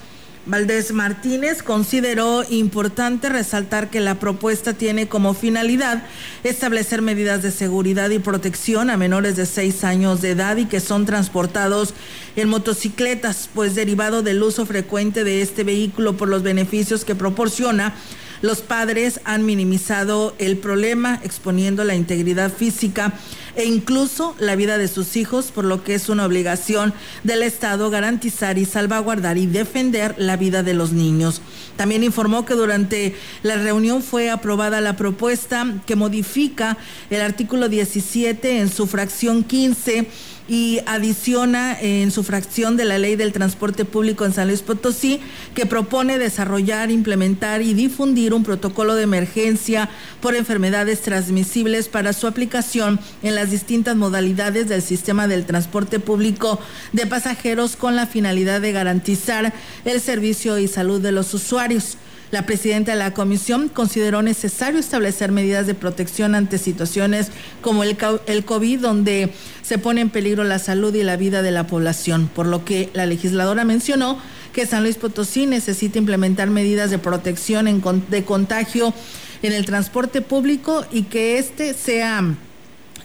[0.47, 6.03] Valdés Martínez consideró importante resaltar que la propuesta tiene como finalidad
[6.43, 10.79] establecer medidas de seguridad y protección a menores de seis años de edad y que
[10.79, 11.93] son transportados
[12.35, 17.93] en motocicletas, pues derivado del uso frecuente de este vehículo por los beneficios que proporciona,
[18.41, 23.13] los padres han minimizado el problema exponiendo la integridad física
[23.55, 27.89] e incluso la vida de sus hijos, por lo que es una obligación del Estado
[27.89, 31.41] garantizar y salvaguardar y defender la vida de los niños.
[31.75, 36.77] También informó que durante la reunión fue aprobada la propuesta que modifica
[37.09, 40.07] el artículo 17 en su fracción 15
[40.51, 45.21] y adiciona en su fracción de la ley del transporte público en San Luis Potosí
[45.55, 52.27] que propone desarrollar, implementar y difundir un protocolo de emergencia por enfermedades transmisibles para su
[52.27, 56.59] aplicación en las distintas modalidades del sistema del transporte público
[56.91, 59.53] de pasajeros con la finalidad de garantizar
[59.85, 61.95] el servicio y salud de los usuarios.
[62.31, 67.27] La presidenta de la comisión consideró necesario establecer medidas de protección ante situaciones
[67.61, 67.97] como el,
[68.45, 72.45] COVID, donde se pone en peligro la salud y la vida de la población, por
[72.45, 74.17] lo que la legisladora mencionó
[74.53, 78.93] que San Luis Potosí necesita implementar medidas de protección en, de contagio
[79.41, 82.35] en el transporte público y que este sea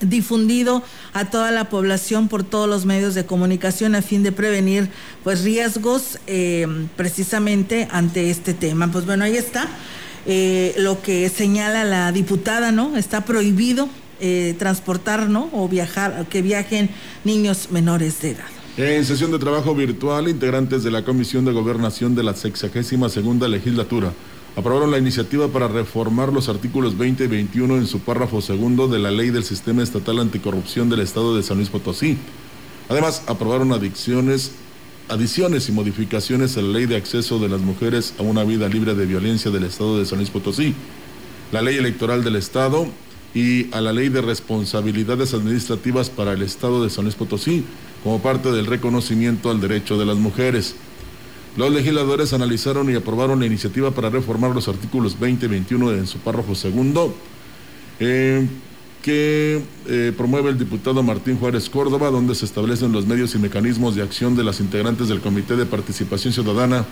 [0.01, 0.83] difundido
[1.13, 4.89] a toda la población por todos los medios de comunicación a fin de prevenir
[5.23, 8.91] pues riesgos eh, precisamente ante este tema.
[8.91, 9.67] Pues bueno, ahí está
[10.25, 12.97] eh, lo que señala la diputada, ¿no?
[12.97, 15.49] Está prohibido eh, transportar, ¿no?
[15.53, 16.89] O viajar, que viajen
[17.23, 18.45] niños menores de edad.
[18.77, 23.47] En sesión de trabajo virtual, integrantes de la Comisión de Gobernación de la 62 segunda
[23.47, 24.13] legislatura
[24.57, 28.97] aprobaron la iniciativa para reformar los artículos 20 y 21 en su párrafo segundo de
[28.97, 32.17] la Ley del Sistema Estatal Anticorrupción del Estado de San Luis Potosí.
[32.89, 34.53] Además, aprobaron adiciones,
[35.09, 38.95] adiciones y modificaciones a la Ley de Acceso de las Mujeres a una Vida Libre
[38.95, 40.73] de Violencia del Estado de San Luis Potosí,
[41.51, 42.87] la Ley Electoral del Estado
[43.35, 47.63] y a la Ley de Responsabilidades Administrativas para el Estado de San Luis Potosí,
[48.03, 50.73] como parte del reconocimiento al derecho de las mujeres.
[51.57, 56.05] Los legisladores analizaron y aprobaron la iniciativa para reformar los artículos 20 y 21 en
[56.05, 57.15] su párrafo segundo,
[57.99, 58.45] eh,
[59.01, 63.95] que eh, promueve el diputado Martín Juárez Córdoba, donde se establecen los medios y mecanismos
[63.95, 66.85] de acción de las integrantes del Comité de Participación Ciudadana,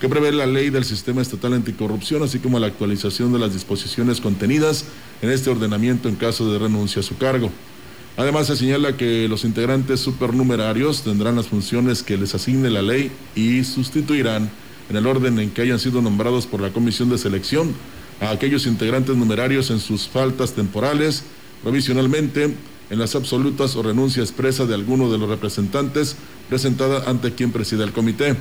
[0.00, 4.20] que prevé la ley del Sistema Estatal Anticorrupción, así como la actualización de las disposiciones
[4.20, 4.84] contenidas
[5.20, 7.50] en este ordenamiento en caso de renuncia a su cargo.
[8.16, 13.10] Además, se señala que los integrantes supernumerarios tendrán las funciones que les asigne la ley
[13.34, 14.50] y sustituirán,
[14.90, 17.72] en el orden en que hayan sido nombrados por la Comisión de Selección,
[18.20, 21.24] a aquellos integrantes numerarios en sus faltas temporales,
[21.62, 22.54] provisionalmente,
[22.90, 26.16] en las absolutas o renuncia expresa de alguno de los representantes
[26.50, 28.36] presentada ante quien presida el comité.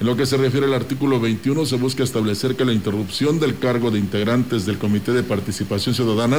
[0.00, 3.58] En lo que se refiere al artículo 21, se busca establecer que la interrupción del
[3.58, 6.38] cargo de integrantes del Comité de Participación Ciudadana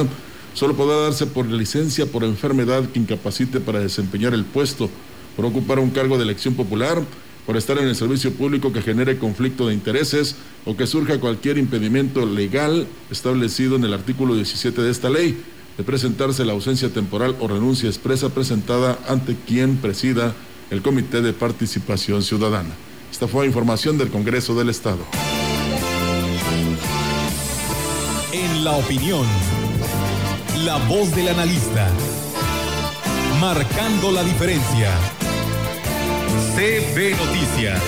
[0.56, 4.88] solo podrá darse por licencia por enfermedad que incapacite para desempeñar el puesto,
[5.36, 7.02] por ocupar un cargo de elección popular,
[7.44, 10.34] por estar en el servicio público que genere conflicto de intereses
[10.64, 15.38] o que surja cualquier impedimento legal establecido en el artículo 17 de esta ley,
[15.76, 20.34] de presentarse la ausencia temporal o renuncia expresa presentada ante quien presida
[20.70, 22.74] el Comité de Participación Ciudadana.
[23.12, 25.04] Esta fue información del Congreso del Estado.
[28.32, 29.26] En la opinión
[30.64, 31.88] la voz del analista.
[33.40, 34.90] Marcando la diferencia.
[36.54, 37.80] CB Noticias.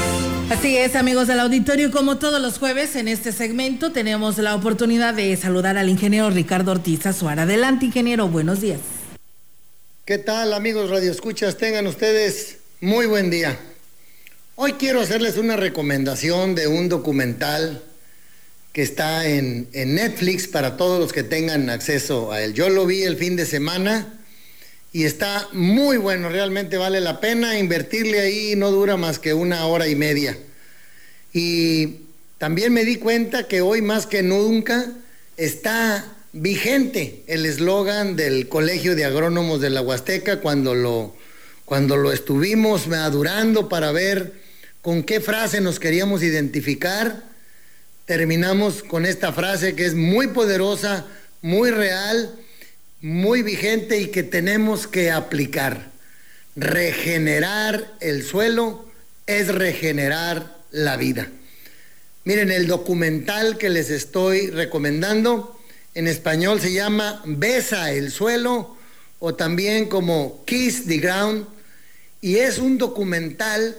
[0.50, 5.14] Así es, amigos del auditorio, como todos los jueves en este segmento tenemos la oportunidad
[5.14, 7.42] de saludar al ingeniero Ricardo Ortiz Azuara.
[7.42, 8.80] Adelante, ingeniero, buenos días.
[10.04, 11.56] ¿Qué tal, amigos radioescuchas?
[11.56, 13.58] Tengan ustedes muy buen día.
[14.56, 17.82] Hoy quiero hacerles una recomendación de un documental
[18.72, 22.54] que está en, en Netflix para todos los que tengan acceso a él.
[22.54, 24.18] Yo lo vi el fin de semana
[24.92, 29.66] y está muy bueno, realmente vale la pena invertirle ahí, no dura más que una
[29.66, 30.38] hora y media.
[31.32, 32.00] Y
[32.38, 34.86] también me di cuenta que hoy más que nunca
[35.36, 41.14] está vigente el eslogan del Colegio de Agrónomos de la Huasteca cuando lo,
[41.64, 44.32] cuando lo estuvimos madurando para ver
[44.80, 47.24] con qué frase nos queríamos identificar.
[48.08, 51.06] Terminamos con esta frase que es muy poderosa,
[51.42, 52.36] muy real
[53.00, 55.90] muy vigente y que tenemos que aplicar.
[56.56, 58.86] Regenerar el suelo
[59.26, 61.28] es regenerar la vida.
[62.24, 65.58] Miren, el documental que les estoy recomendando
[65.94, 68.76] en español se llama Besa el suelo
[69.20, 71.46] o también como Kiss the Ground
[72.20, 73.76] y es un documental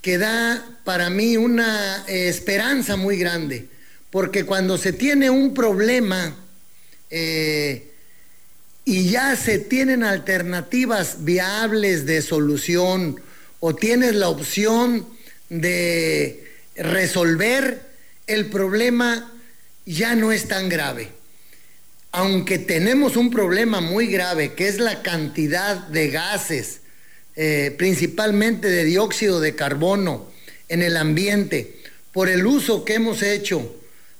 [0.00, 3.68] que da para mí una esperanza muy grande,
[4.10, 6.34] porque cuando se tiene un problema,
[7.10, 7.90] eh,
[8.84, 13.20] y ya se tienen alternativas viables de solución
[13.60, 15.06] o tienes la opción
[15.48, 16.44] de
[16.76, 17.82] resolver,
[18.26, 19.32] el problema
[19.86, 21.08] ya no es tan grave.
[22.12, 26.79] Aunque tenemos un problema muy grave, que es la cantidad de gases,
[27.42, 30.30] eh, principalmente de dióxido de carbono
[30.68, 31.74] en el ambiente,
[32.12, 33.76] por el uso que hemos hecho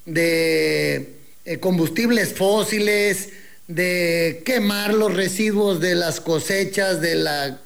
[0.07, 3.29] de eh, combustibles fósiles,
[3.69, 7.61] de quemar los residuos de las cosechas, de la,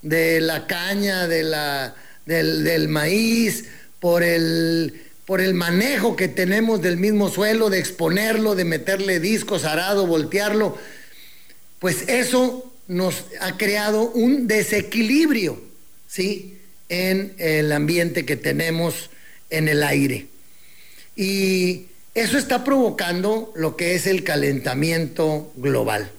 [0.00, 1.94] de la caña, de la,
[2.24, 3.66] del, maíz,
[4.00, 9.66] por el, por el manejo que tenemos del mismo suelo, de exponerlo, de meterle discos,
[9.66, 10.78] arado, voltearlo,
[11.78, 15.60] pues eso nos ha creado un desequilibrio,
[16.06, 16.58] ¿sí?
[16.88, 19.10] En el ambiente que tenemos
[19.50, 20.26] en el aire.
[21.16, 26.10] Y eso está provocando lo que es el calentamiento global.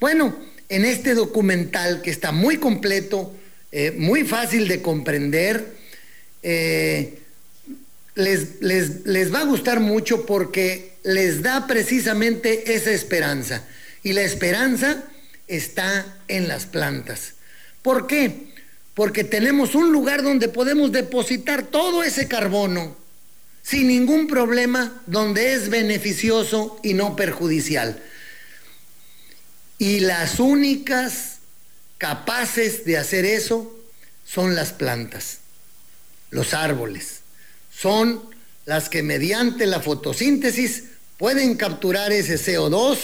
[0.00, 0.36] Bueno,
[0.68, 3.34] en este documental que está muy completo,
[3.70, 5.74] eh, muy fácil de comprender,
[6.42, 7.18] eh,
[8.14, 13.66] les, les va a gustar mucho porque les da precisamente esa esperanza.
[14.02, 15.04] Y la esperanza
[15.48, 17.34] está en las plantas.
[17.82, 18.52] ¿Por qué?
[18.94, 22.96] Porque tenemos un lugar donde podemos depositar todo ese carbono
[23.62, 28.02] sin ningún problema, donde es beneficioso y no perjudicial.
[29.78, 31.38] Y las únicas
[31.98, 33.78] capaces de hacer eso
[34.26, 35.38] son las plantas,
[36.30, 37.20] los árboles.
[37.72, 38.22] Son
[38.64, 40.84] las que mediante la fotosíntesis
[41.16, 42.98] pueden capturar ese CO2,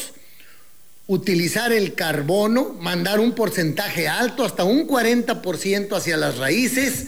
[1.09, 7.07] utilizar el carbono, mandar un porcentaje alto, hasta un 40% hacia las raíces,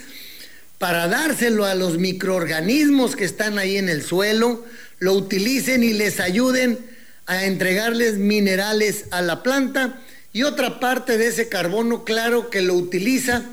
[0.78, 4.64] para dárselo a los microorganismos que están ahí en el suelo,
[4.98, 6.78] lo utilicen y les ayuden
[7.26, 10.00] a entregarles minerales a la planta
[10.32, 13.44] y otra parte de ese carbono, claro, que lo utiliza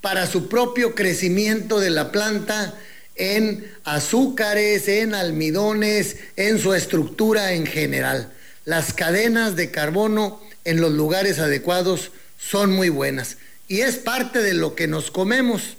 [0.00, 2.78] para su propio crecimiento de la planta
[3.16, 8.32] en azúcares, en almidones, en su estructura en general.
[8.68, 14.52] Las cadenas de carbono en los lugares adecuados son muy buenas y es parte de
[14.52, 15.78] lo que nos comemos.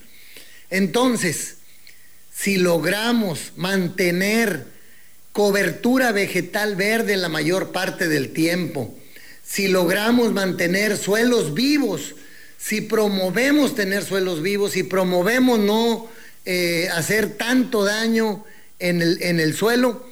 [0.72, 1.58] Entonces,
[2.34, 4.66] si logramos mantener
[5.34, 8.98] cobertura vegetal verde la mayor parte del tiempo,
[9.46, 12.16] si logramos mantener suelos vivos,
[12.58, 16.10] si promovemos tener suelos vivos, si promovemos no
[16.44, 18.44] eh, hacer tanto daño
[18.80, 20.10] en el, en el suelo,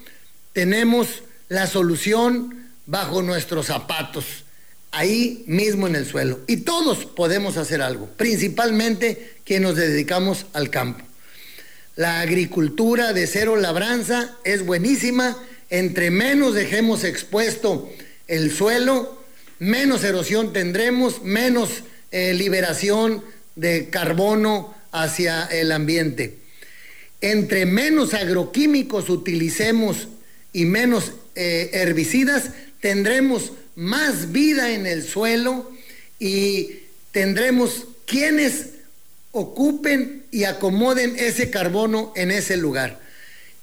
[0.53, 4.25] tenemos la solución bajo nuestros zapatos,
[4.91, 6.39] ahí mismo en el suelo.
[6.47, 11.03] Y todos podemos hacer algo, principalmente que nos dedicamos al campo.
[11.95, 15.37] La agricultura de cero labranza es buenísima.
[15.69, 17.91] Entre menos dejemos expuesto
[18.27, 19.21] el suelo,
[19.59, 23.23] menos erosión tendremos, menos eh, liberación
[23.55, 26.37] de carbono hacia el ambiente.
[27.19, 30.07] Entre menos agroquímicos utilicemos
[30.53, 32.51] y menos eh, herbicidas,
[32.87, 35.69] tendremos más vida en el suelo
[36.19, 38.67] y tendremos quienes
[39.33, 43.01] ocupen y acomoden ese carbono en ese lugar.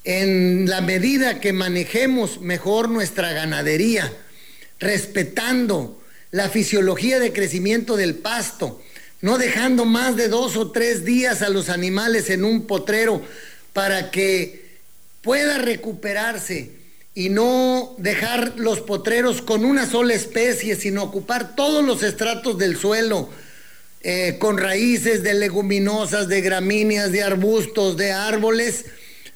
[0.03, 4.13] En la medida que manejemos mejor nuestra ganadería,
[4.77, 5.99] respetando
[6.29, 8.79] la fisiología de crecimiento del pasto,
[9.21, 13.23] no dejando más de dos o tres días a los animales en un potrero
[13.73, 14.77] para que
[15.23, 16.84] pueda recuperarse
[17.15, 22.75] y no dejar los potreros con una sola especie, sino ocupar todos los estratos del
[22.75, 23.29] suelo,
[24.01, 28.85] eh, con raíces de leguminosas, de gramíneas, de arbustos, de árboles,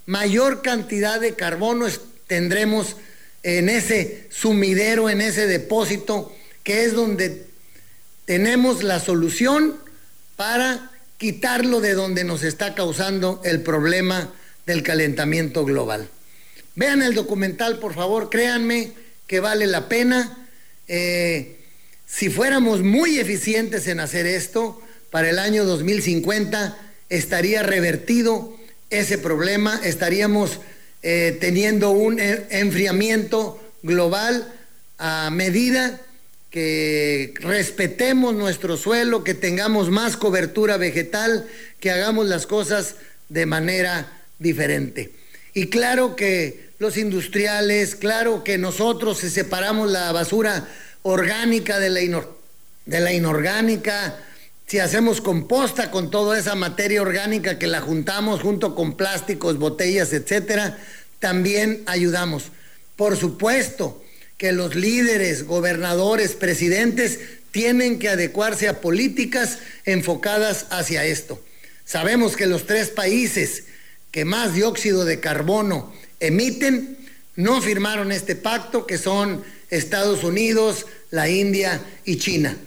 [0.06, 1.88] mayor cantidad de carbono
[2.28, 2.98] tendremos
[3.44, 7.48] en ese sumidero, en ese depósito, que es donde
[8.26, 9.76] tenemos la solución
[10.36, 14.34] para quitarlo de donde nos está causando el problema
[14.66, 16.10] del calentamiento global.
[16.76, 18.92] Vean el documental, por favor, créanme
[19.28, 20.48] que vale la pena.
[20.88, 21.58] Eh,
[22.06, 26.78] si fuéramos muy eficientes en hacer esto, para el año 2050
[27.10, 28.56] estaría revertido
[28.90, 30.60] ese problema, estaríamos
[31.02, 34.54] eh, teniendo un e, enfriamiento global
[34.98, 36.02] a medida
[36.50, 41.48] que respetemos nuestro suelo, que tengamos más cobertura vegetal,
[41.80, 42.96] que hagamos las cosas
[43.30, 45.19] de manera diferente.
[45.54, 50.68] Y claro que los industriales, claro que nosotros se separamos la basura
[51.02, 52.24] orgánica de la,
[52.86, 54.18] de la inorgánica,
[54.68, 60.14] si hacemos composta con toda esa materia orgánica que la juntamos junto con plásticos, botellas,
[60.14, 60.78] etcétera,
[61.18, 62.52] también ayudamos.
[62.96, 64.04] Por supuesto
[64.38, 67.20] que los líderes, gobernadores, presidentes
[67.52, 71.44] tienen que adecuarse a políticas enfocadas hacia esto.
[71.84, 73.64] Sabemos que los tres países
[74.12, 76.98] que más dióxido de carbono emiten
[77.36, 82.58] no firmaron este pacto, que son Estados Unidos, la India y China.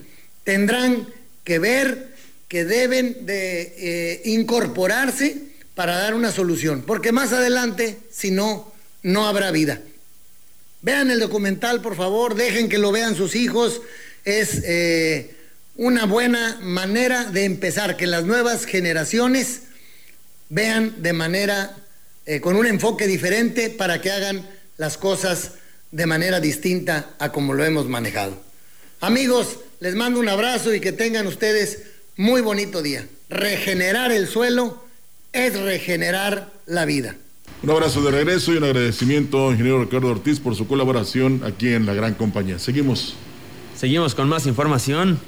[0.44, 1.08] Tendrán
[1.44, 2.12] que ver
[2.48, 5.36] que deben de eh, incorporarse
[5.74, 8.72] para dar una solución, porque más adelante, si no,
[9.02, 9.80] no habrá vida.
[10.82, 13.80] Vean el documental, por favor, dejen que lo vean sus hijos.
[14.24, 15.34] Es eh,
[15.76, 19.62] una buena manera de empezar, que las nuevas generaciones
[20.52, 21.74] vean de manera,
[22.26, 24.46] eh, con un enfoque diferente para que hagan
[24.76, 25.52] las cosas
[25.90, 28.36] de manera distinta a como lo hemos manejado.
[29.00, 31.84] Amigos, les mando un abrazo y que tengan ustedes
[32.16, 33.06] muy bonito día.
[33.30, 34.84] Regenerar el suelo
[35.32, 37.16] es regenerar la vida.
[37.62, 41.86] Un abrazo de regreso y un agradecimiento, ingeniero Ricardo Ortiz, por su colaboración aquí en
[41.86, 42.58] la gran compañía.
[42.58, 43.14] Seguimos.
[43.74, 45.18] Seguimos con más información.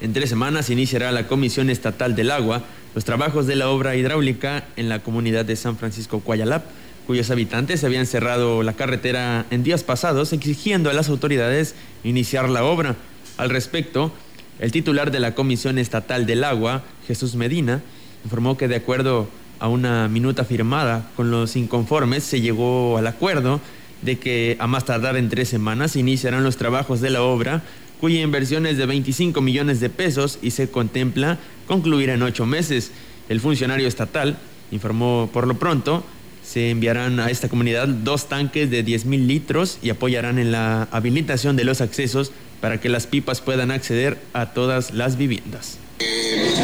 [0.00, 2.64] En tres semanas iniciará la Comisión Estatal del Agua
[2.98, 6.64] los trabajos de la obra hidráulica en la comunidad de San Francisco Cuayalap,
[7.06, 12.64] cuyos habitantes habían cerrado la carretera en días pasados exigiendo a las autoridades iniciar la
[12.64, 12.96] obra.
[13.36, 14.10] Al respecto,
[14.58, 17.82] el titular de la Comisión Estatal del Agua, Jesús Medina,
[18.24, 19.28] informó que de acuerdo
[19.60, 23.60] a una minuta firmada con los inconformes se llegó al acuerdo
[24.02, 27.62] de que a más tardar en tres semanas iniciarán los trabajos de la obra
[28.00, 32.92] cuya inversión es de 25 millones de pesos y se contempla concluir en ocho meses.
[33.28, 34.38] El funcionario estatal
[34.70, 36.04] informó por lo pronto
[36.48, 40.88] se enviarán a esta comunidad dos tanques de 10 mil litros y apoyarán en la
[40.90, 42.32] habilitación de los accesos
[42.62, 45.78] para que las pipas puedan acceder a todas las viviendas.
[45.98, 46.54] Eh,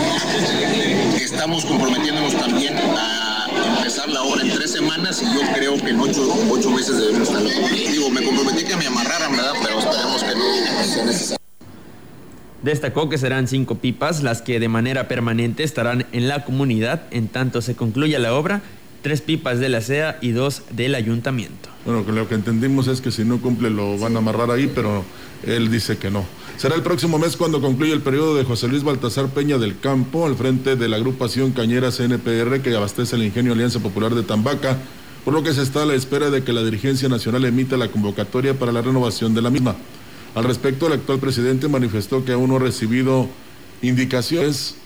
[1.16, 3.13] estamos comprometiéndonos también a
[5.12, 7.42] semanas y yo creo que en ocho, ocho meses debemos estar.
[7.42, 9.52] Digo, me comprometí que me amarraran, ¿verdad?
[9.62, 11.38] Pero esperemos que no sea necesario.
[12.62, 17.28] Destacó que serán cinco pipas las que de manera permanente estarán en la comunidad en
[17.28, 18.62] tanto se concluya la obra,
[19.02, 21.68] tres pipas de la CEA y dos del ayuntamiento.
[21.84, 25.04] Bueno, lo que entendimos es que si no cumple lo van a amarrar ahí, pero
[25.46, 26.24] él dice que no.
[26.56, 30.24] Será el próximo mes cuando concluya el periodo de José Luis Baltasar Peña del Campo
[30.24, 34.78] al frente de la agrupación Cañera CNPR que abastece el ingenio Alianza Popular de Tambaca,
[35.24, 37.88] por lo que se está a la espera de que la dirigencia nacional emita la
[37.88, 39.74] convocatoria para la renovación de la misma.
[40.36, 43.28] Al respecto, el actual presidente manifestó que aún no ha recibido
[43.82, 44.76] indicaciones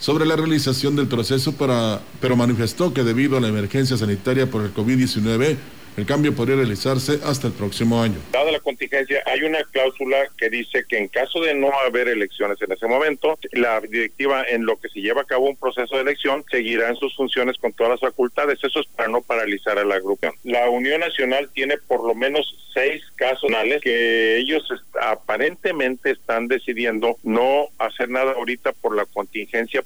[0.00, 4.64] sobre la realización del proceso, para, pero manifestó que debido a la emergencia sanitaria por
[4.64, 5.56] el COVID-19,
[5.96, 8.16] el cambio podría realizarse hasta el próximo año.
[8.32, 12.60] Dada la contingencia, hay una cláusula que dice que en caso de no haber elecciones
[12.62, 16.02] en ese momento, la directiva en lo que se lleva a cabo un proceso de
[16.02, 18.58] elección seguirá en sus funciones con todas las facultades.
[18.62, 20.34] Eso es para no paralizar a la agrupación.
[20.44, 23.50] La Unión Nacional tiene por lo menos seis casos
[23.82, 24.62] que ellos
[25.00, 29.84] aparentemente están decidiendo no hacer nada ahorita por la contingencia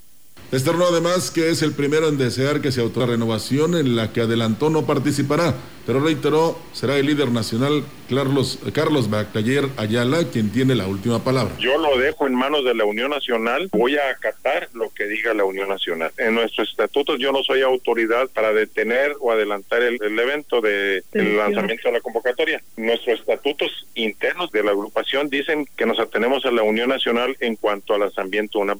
[0.50, 4.12] Externó además que es el primero en desear que se autorice la renovación en la
[4.14, 5.54] que adelantó no participará,
[5.86, 11.54] pero reiteró será el líder nacional Carlos, Carlos Bacayer Ayala, quien tiene la última palabra.
[11.58, 13.68] Yo lo dejo en manos de la Unión Nacional.
[13.72, 16.10] Voy a acatar lo que diga la Unión Nacional.
[16.16, 21.36] En nuestros estatutos yo no soy autoridad para detener o adelantar el, evento de el
[21.36, 22.62] lanzamiento de la convocatoria.
[22.76, 27.56] Nuestros estatutos internos de la agrupación dicen que nos atenemos a la Unión Nacional en
[27.56, 28.76] cuanto al lanzamiento de una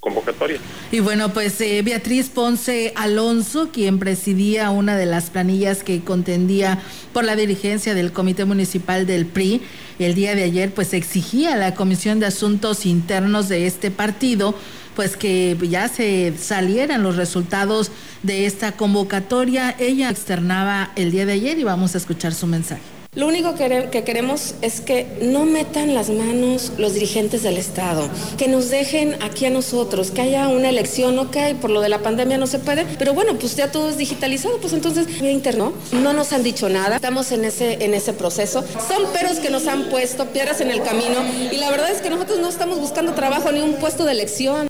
[0.00, 0.58] convocatoria.
[0.90, 6.82] Y bueno, pues eh, Beatriz Ponce Alonso, quien presidía una de las planillas que contendía
[7.12, 9.62] por la dirigencia del Comité Municipal del PRI,
[9.98, 14.54] el día de ayer pues exigía a la Comisión de Asuntos Internos de este partido
[14.94, 17.90] pues que ya se salieran los resultados
[18.22, 19.74] de esta convocatoria.
[19.78, 22.99] Ella externaba el día de ayer y vamos a escuchar su mensaje.
[23.16, 28.08] Lo único que, queremos es que no metan las manos los dirigentes del Estado,
[28.38, 31.98] que nos dejen aquí a nosotros, que haya una elección, ok, por lo de la
[31.98, 35.72] pandemia no se puede, pero bueno, pues ya todo es digitalizado, pues entonces vía interno,
[35.90, 39.66] no nos han dicho nada, estamos en ese, en ese proceso, son peros que nos
[39.66, 41.18] han puesto, piedras en el camino,
[41.50, 44.69] y la verdad es que nosotros no estamos buscando trabajo ni un puesto de elección.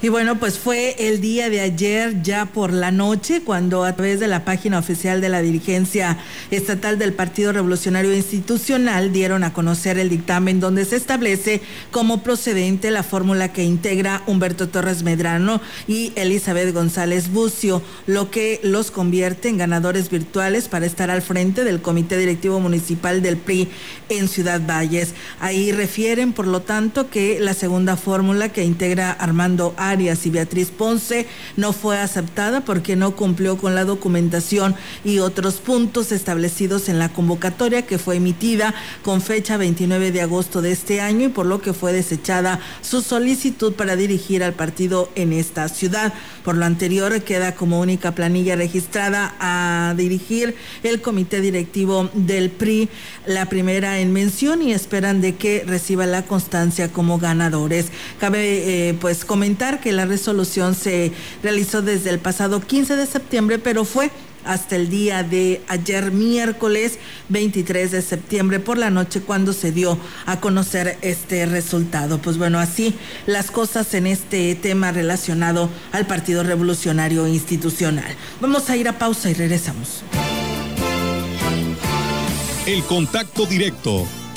[0.00, 4.20] Y bueno, pues fue el día de ayer, ya por la noche, cuando a través
[4.20, 6.18] de la página oficial de la dirigencia
[6.52, 12.92] estatal del Partido Revolucionario Institucional dieron a conocer el dictamen donde se establece como procedente
[12.92, 19.48] la fórmula que integra Humberto Torres Medrano y Elizabeth González Bucio, lo que los convierte
[19.48, 23.68] en ganadores virtuales para estar al frente del Comité Directivo Municipal del PRI
[24.10, 25.14] en Ciudad Valles.
[25.40, 30.30] Ahí refieren, por lo tanto, que la segunda fórmula que integra Armando A Arias y
[30.30, 31.26] Beatriz Ponce
[31.56, 34.74] no fue aceptada porque no cumplió con la documentación
[35.04, 40.62] y otros puntos establecidos en la convocatoria que fue emitida con fecha 29 de agosto
[40.62, 45.10] de este año y por lo que fue desechada su solicitud para dirigir al partido
[45.14, 46.12] en esta ciudad.
[46.44, 52.88] Por lo anterior, queda como única planilla registrada a dirigir el comité directivo del PRI,
[53.26, 57.86] la primera en mención y esperan de que reciba la constancia como ganadores.
[58.20, 61.12] Cabe eh, pues comentar que la resolución se
[61.42, 64.10] realizó desde el pasado 15 de septiembre, pero fue
[64.44, 66.98] hasta el día de ayer miércoles
[67.28, 72.18] 23 de septiembre por la noche cuando se dio a conocer este resultado.
[72.18, 72.94] Pues bueno, así
[73.26, 78.16] las cosas en este tema relacionado al Partido Revolucionario Institucional.
[78.40, 80.02] Vamos a ir a pausa y regresamos.
[82.66, 84.06] El contacto directo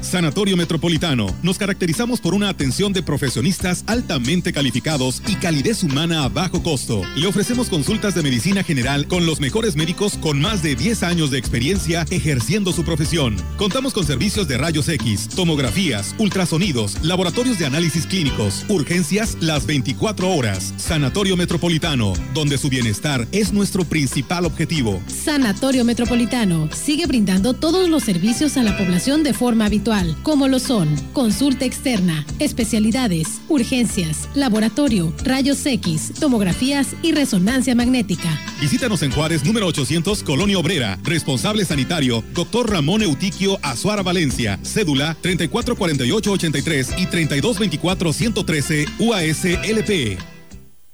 [0.00, 1.26] Sanatorio Metropolitano.
[1.42, 7.02] Nos caracterizamos por una atención de profesionistas altamente calificados y calidez humana a bajo costo.
[7.16, 11.30] Le ofrecemos consultas de medicina general con los mejores médicos con más de 10 años
[11.30, 13.36] de experiencia ejerciendo su profesión.
[13.56, 20.30] Contamos con servicios de rayos X, tomografías, ultrasonidos, laboratorios de análisis clínicos, urgencias las 24
[20.30, 20.74] horas.
[20.76, 25.02] Sanatorio Metropolitano, donde su bienestar es nuestro principal objetivo.
[25.06, 29.87] Sanatorio Metropolitano sigue brindando todos los servicios a la población de forma habitual
[30.22, 38.28] como lo son consulta externa, especialidades, urgencias, laboratorio, rayos X, tomografías y resonancia magnética.
[38.60, 40.98] Visítanos en Juárez, número 800, Colonia Obrera.
[41.04, 44.58] Responsable sanitario, doctor Ramón Eutiquio Azuara Valencia.
[44.62, 50.37] Cédula 344883 y 3224-113 UASLP.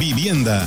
[0.00, 0.66] Vivienda.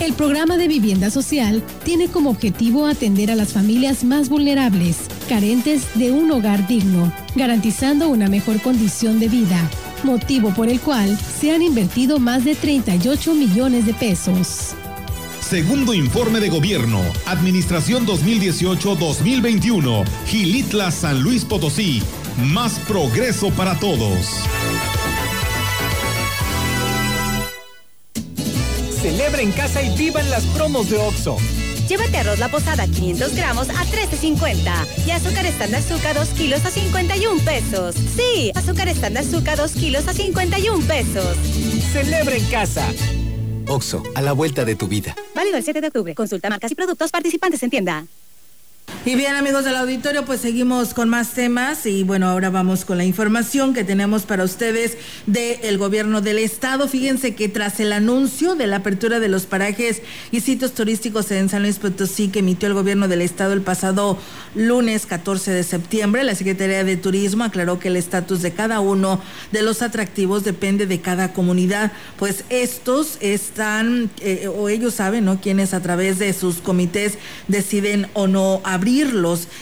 [0.00, 4.96] El programa de vivienda social tiene como objetivo atender a las familias más vulnerables,
[5.28, 9.70] carentes de un hogar digno, garantizando una mejor condición de vida,
[10.02, 14.74] motivo por el cual se han invertido más de 38 millones de pesos.
[15.40, 22.02] Segundo informe de gobierno, Administración 2018-2021, Gilitla San Luis Potosí,
[22.52, 24.26] más progreso para todos.
[29.06, 31.36] Celebra en casa y vivan las promos de OXO.
[31.88, 36.72] Llévate arroz la posada 500 gramos a 13.50 y azúcar estándar azúcar 2 kilos a
[36.72, 37.94] 51 pesos.
[37.94, 41.36] Sí, azúcar estándar azúcar 2 kilos a 51 pesos.
[41.92, 42.84] Celebra en casa.
[43.68, 45.14] OXO, a la vuelta de tu vida.
[45.36, 46.12] Válido el 7 de octubre.
[46.16, 48.06] Consulta marcas y productos participantes en tienda.
[49.06, 52.98] Y bien amigos del auditorio, pues seguimos con más temas y bueno, ahora vamos con
[52.98, 56.88] la información que tenemos para ustedes del gobierno del estado.
[56.88, 60.02] Fíjense que tras el anuncio de la apertura de los parajes
[60.32, 64.18] y sitios turísticos en San Luis Potosí que emitió el gobierno del estado el pasado
[64.56, 69.20] lunes 14 de septiembre, la Secretaría de Turismo aclaró que el estatus de cada uno
[69.52, 75.40] de los atractivos depende de cada comunidad, pues estos están eh, o ellos saben, ¿no?
[75.40, 78.95] Quienes a través de sus comités deciden o no abrir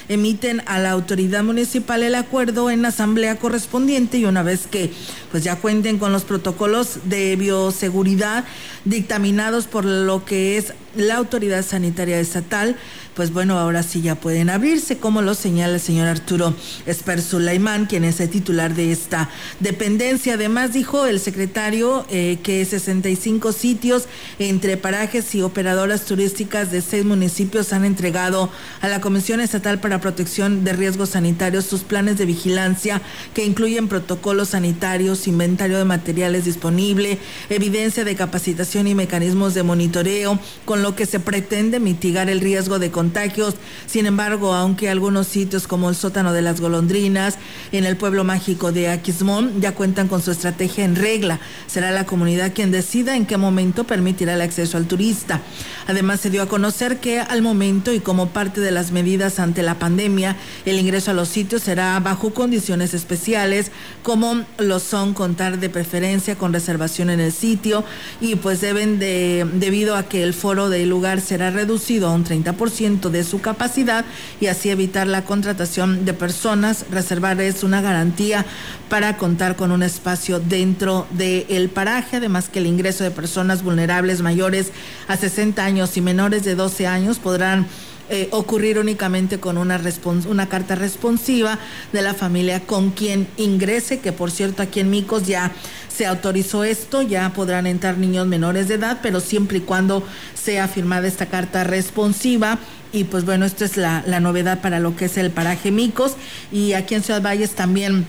[0.09, 4.93] emiten a la autoridad municipal el acuerdo en la asamblea correspondiente y una vez que
[5.31, 8.45] pues ya cuenten con los protocolos de bioseguridad
[8.85, 12.77] dictaminados por lo que es la autoridad sanitaria estatal,
[13.15, 16.55] pues bueno, ahora sí ya pueden abrirse, como lo señala el señor Arturo
[16.87, 20.35] Esper Sulaimán, quien es el titular de esta dependencia.
[20.35, 24.05] Además, dijo el secretario eh, que 65 sitios
[24.39, 28.51] entre parajes y operadoras turísticas de seis municipios han entregado
[28.81, 33.01] a la Comisión Estatal para Protección de Riesgos Sanitarios sus planes de vigilancia
[33.33, 40.39] que incluyen protocolos sanitarios, inventario de materiales disponible, evidencia de capacitación y mecanismos de monitoreo,
[40.65, 43.55] con lo que se pretende mitigar el riesgo de contagios.
[43.87, 47.37] Sin embargo, aunque algunos sitios como el sótano de las golondrinas
[47.71, 52.07] en el pueblo mágico de Aquismón ya cuentan con su estrategia en regla, será la
[52.07, 55.43] comunidad quien decida en qué momento permitirá el acceso al turista.
[55.87, 59.63] Además, se dio a conocer que al momento y como parte de las medidas ante
[59.63, 63.71] la pandemia, el ingreso a los sitios será bajo condiciones especiales,
[64.03, 67.85] como lo son contar de preferencia con reservación en el sitio
[68.23, 72.25] y pues deben de, debido a que el foro del lugar será reducido a un
[72.25, 74.05] 30% de su capacidad
[74.41, 78.47] y así evitar la contratación de personas, reservar es una garantía
[78.89, 84.23] para contar con un espacio dentro del paraje, además que el ingreso de personas vulnerables
[84.23, 84.71] mayores
[85.09, 87.67] a 60 años y menores de 12 años podrán
[88.11, 89.81] eh, ocurrir únicamente con una,
[90.29, 91.59] una carta responsiva
[91.93, 95.53] de la familia con quien ingrese, que por cierto aquí en Micos ya
[95.89, 100.03] se autorizó esto, ya podrán entrar niños menores de edad, pero siempre y cuando
[100.35, 102.59] sea firmada esta carta responsiva.
[102.93, 106.17] Y pues bueno, esto es la, la novedad para lo que es el paraje Micos.
[106.53, 108.07] Y aquí en Ciudad Valles también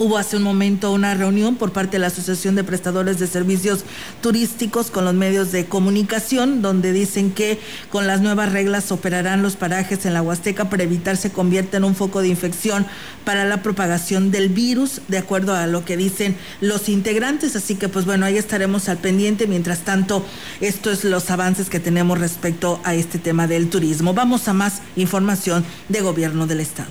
[0.00, 3.84] Hubo hace un momento una reunión por parte de la Asociación de Prestadores de Servicios
[4.20, 7.58] Turísticos con los medios de comunicación, donde dicen que
[7.90, 11.84] con las nuevas reglas operarán los parajes en la Huasteca para evitar se convierta en
[11.84, 12.86] un foco de infección
[13.24, 17.56] para la propagación del virus, de acuerdo a lo que dicen los integrantes.
[17.56, 19.48] Así que, pues bueno, ahí estaremos al pendiente.
[19.48, 20.24] Mientras tanto,
[20.60, 24.14] esto es los avances que tenemos respecto a este tema del turismo.
[24.14, 26.90] Vamos a más información de gobierno del Estado.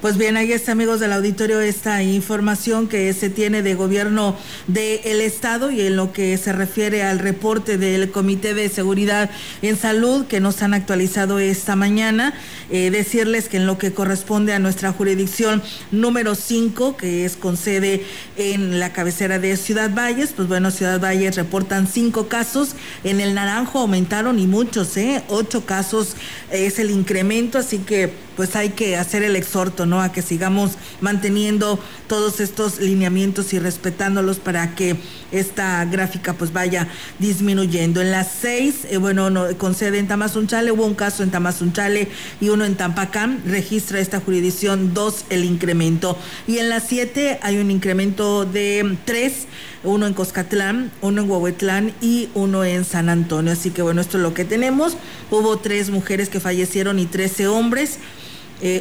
[0.00, 4.34] Pues bien, ahí está, amigos del auditorio, esta información que se tiene de gobierno
[4.66, 9.28] del Estado y en lo que se refiere al reporte del Comité de Seguridad
[9.60, 12.32] en Salud que nos han actualizado esta mañana.
[12.70, 17.58] Eh, decirles que en lo que corresponde a nuestra jurisdicción número 5, que es con
[17.58, 18.02] sede
[18.38, 22.74] en la cabecera de Ciudad Valles, pues bueno, Ciudad Valles reportan cinco casos.
[23.04, 25.24] En el Naranjo aumentaron y muchos, ¿eh?
[25.28, 26.16] Ocho casos
[26.50, 30.00] es el incremento, así que pues hay que hacer el exhorto, ¿no?
[30.00, 31.78] A que sigamos manteniendo
[32.08, 34.96] todos estos lineamientos y respetándolos para que
[35.32, 36.88] esta gráfica pues vaya
[37.18, 38.00] disminuyendo.
[38.00, 42.08] En las seis, eh, bueno, no, con sede en Tamazunchale, hubo un caso en Tamazunchale
[42.40, 46.16] y uno en Tampacán, registra esta jurisdicción dos el incremento.
[46.46, 49.46] Y en las siete hay un incremento de tres,
[49.82, 53.52] uno en Coscatlán, uno en Huehuetlán y uno en San Antonio.
[53.52, 54.96] Así que bueno, esto es lo que tenemos.
[55.30, 57.98] Hubo tres mujeres que fallecieron y trece hombres.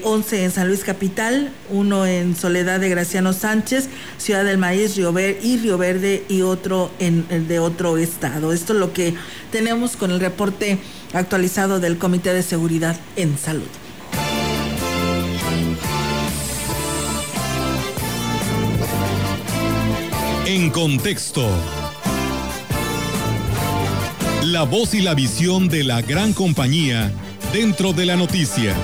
[0.03, 4.95] 11 eh, en San Luis Capital, uno en Soledad de Graciano Sánchez, Ciudad del Maíz,
[4.95, 8.51] Río y Río Verde y otro en, de otro estado.
[8.51, 9.13] Esto es lo que
[9.51, 10.79] tenemos con el reporte
[11.13, 13.67] actualizado del Comité de Seguridad en Salud.
[20.45, 21.47] En contexto.
[24.43, 27.11] La voz y la visión de la gran compañía
[27.53, 28.75] dentro de la noticia.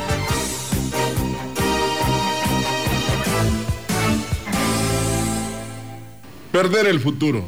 [6.56, 7.43] Perder el futuro.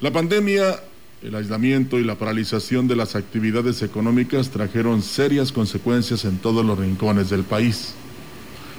[0.00, 0.78] La pandemia,
[1.24, 6.78] el aislamiento y la paralización de las actividades económicas trajeron serias consecuencias en todos los
[6.78, 7.94] rincones del país.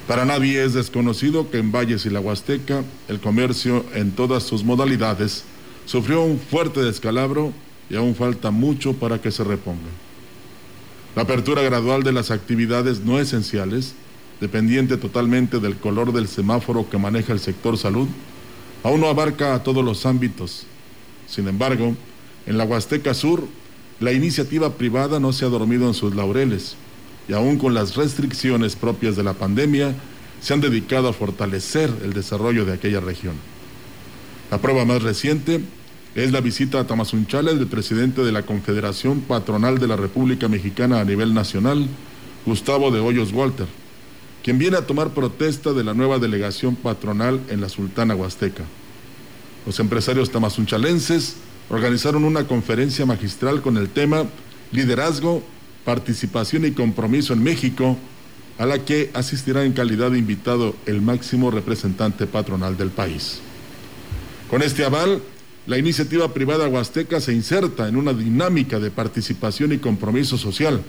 [0.08, 4.64] Para nadie es desconocido que en Valles y la Huasteca el comercio en todas sus
[4.64, 5.44] modalidades
[5.86, 7.52] sufrió un fuerte descalabro
[7.90, 9.92] y aún falta mucho para que se reponga.
[11.18, 13.94] La apertura gradual de las actividades no esenciales,
[14.40, 18.08] dependiente totalmente del color del semáforo que maneja el sector salud,
[18.84, 20.66] aún no abarca a todos los ámbitos.
[21.28, 21.96] Sin embargo,
[22.46, 23.48] en la Huasteca Sur,
[24.00, 26.76] la iniciativa privada no se ha dormido en sus laureles
[27.28, 29.96] y aún con las restricciones propias de la pandemia,
[30.42, 33.36] se han dedicado a fortalecer el desarrollo de aquella región.
[34.50, 35.62] La prueba más reciente
[36.16, 41.00] es la visita a Tamazunchale del presidente de la Confederación Patronal de la República Mexicana
[41.00, 41.88] a nivel nacional,
[42.46, 43.68] Gustavo de Hoyos Walter,
[44.44, 48.64] quien viene a tomar protesta de la nueva delegación patronal en la Sultana Huasteca.
[49.66, 51.36] Los empresarios tamazunchalenses
[51.70, 54.26] organizaron una conferencia magistral con el tema
[54.72, 55.44] Liderazgo,
[55.86, 57.98] Participación y Compromiso en México,
[58.58, 63.40] a la que asistirá en calidad de invitado el máximo representante patronal del país.
[64.50, 65.22] Con este aval,
[65.68, 70.82] la iniciativa privada huasteca se inserta en una dinámica de participación y compromiso social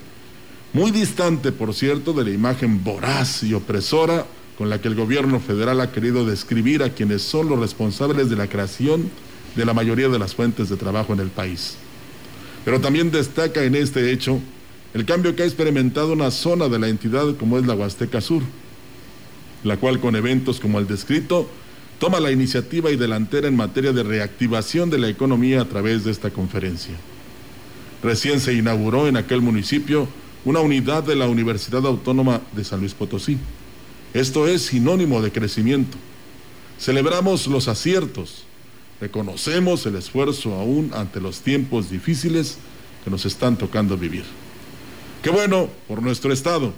[0.73, 5.41] muy distante, por cierto, de la imagen voraz y opresora con la que el gobierno
[5.41, 9.11] federal ha querido describir a quienes son los responsables de la creación
[9.57, 11.77] de la mayoría de las fuentes de trabajo en el país.
[12.65, 14.41] Pero también destaca en este hecho
[14.95, 18.43] el cambio que ha experimentado una zona de la entidad como es la Huasteca Sur,
[19.65, 21.49] la cual con eventos como el descrito
[21.99, 26.11] toma la iniciativa y delantera en materia de reactivación de la economía a través de
[26.11, 26.95] esta conferencia.
[28.03, 30.09] Recién se inauguró en aquel municipio
[30.45, 33.39] una unidad de la Universidad Autónoma de San Luis Potosí.
[34.13, 35.97] Esto es sinónimo de crecimiento.
[36.79, 38.45] Celebramos los aciertos,
[39.01, 42.59] reconocemos el esfuerzo aún ante los tiempos difíciles
[43.05, 44.25] que nos están tocando vivir.
[45.23, 46.73] Qué bueno por nuestro Estado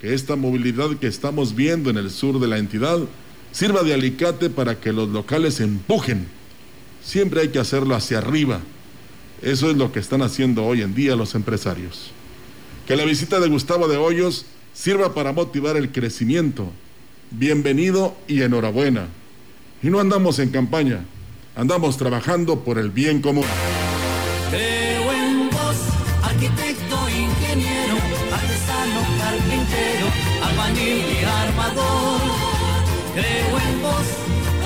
[0.00, 2.98] que esta movilidad que estamos viendo en el sur de la entidad
[3.52, 6.26] sirva de alicate para que los locales empujen.
[7.04, 8.60] Siempre hay que hacerlo hacia arriba.
[9.42, 12.10] Eso es lo que están haciendo hoy en día los empresarios.
[12.92, 16.70] Que la visita de Gustavo de Hoyos sirva para motivar el crecimiento.
[17.30, 19.08] Bienvenido y enhorabuena.
[19.82, 21.06] Y no andamos en campaña,
[21.56, 23.46] andamos trabajando por el bien común.
[24.50, 25.76] Creo en vos,
[26.22, 27.96] arquitecto, ingeniero,
[28.30, 30.06] artesano, carpintero,
[30.42, 32.20] albañil y armador.
[33.14, 34.06] Creo en vos,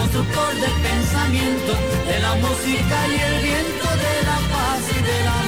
[0.01, 1.73] constructor del pensamiento,
[2.09, 5.46] de la música y el viento, de la paz y del amor.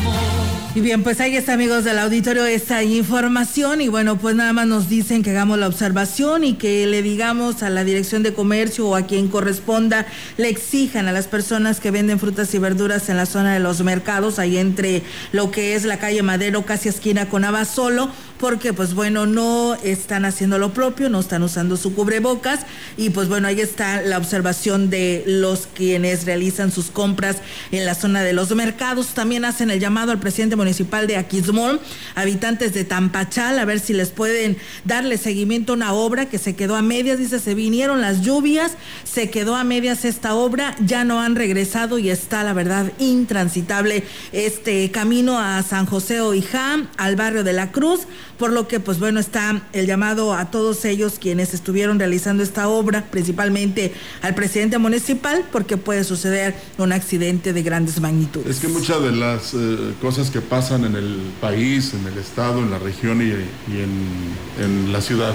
[0.78, 3.80] Y bien, pues ahí está, amigos del auditorio, esta información.
[3.80, 7.64] Y bueno, pues nada más nos dicen que hagamos la observación y que le digamos
[7.64, 10.06] a la dirección de comercio o a quien corresponda,
[10.36, 13.82] le exijan a las personas que venden frutas y verduras en la zona de los
[13.82, 15.02] mercados, ahí entre
[15.32, 20.24] lo que es la calle Madero, casi esquina con Abasolo, porque pues bueno, no están
[20.24, 22.60] haciendo lo propio, no están usando su cubrebocas
[22.96, 27.38] y pues bueno, ahí está la observación de los quienes realizan sus compras
[27.72, 29.08] en la zona de los mercados.
[29.08, 31.80] También hacen el llamado al presidente municipal de Aquismón,
[32.14, 36.54] habitantes de Tampachal, a ver si les pueden darle seguimiento a una obra que se
[36.54, 38.72] quedó a medias, dice, se vinieron las lluvias,
[39.04, 44.04] se quedó a medias esta obra, ya no han regresado y está la verdad intransitable
[44.32, 48.00] este camino a San José Oijá, al barrio de la Cruz,
[48.38, 52.68] por lo que pues bueno está el llamado a todos ellos quienes estuvieron realizando esta
[52.68, 58.48] obra, principalmente al presidente municipal, porque puede suceder un accidente de grandes magnitudes.
[58.48, 62.60] Es que muchas de las eh, cosas que pasan en el país, en el estado,
[62.60, 65.34] en la región y, en, en la ciudad,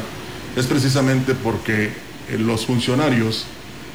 [0.55, 1.85] es precisamente porque
[2.29, 3.45] eh, los funcionarios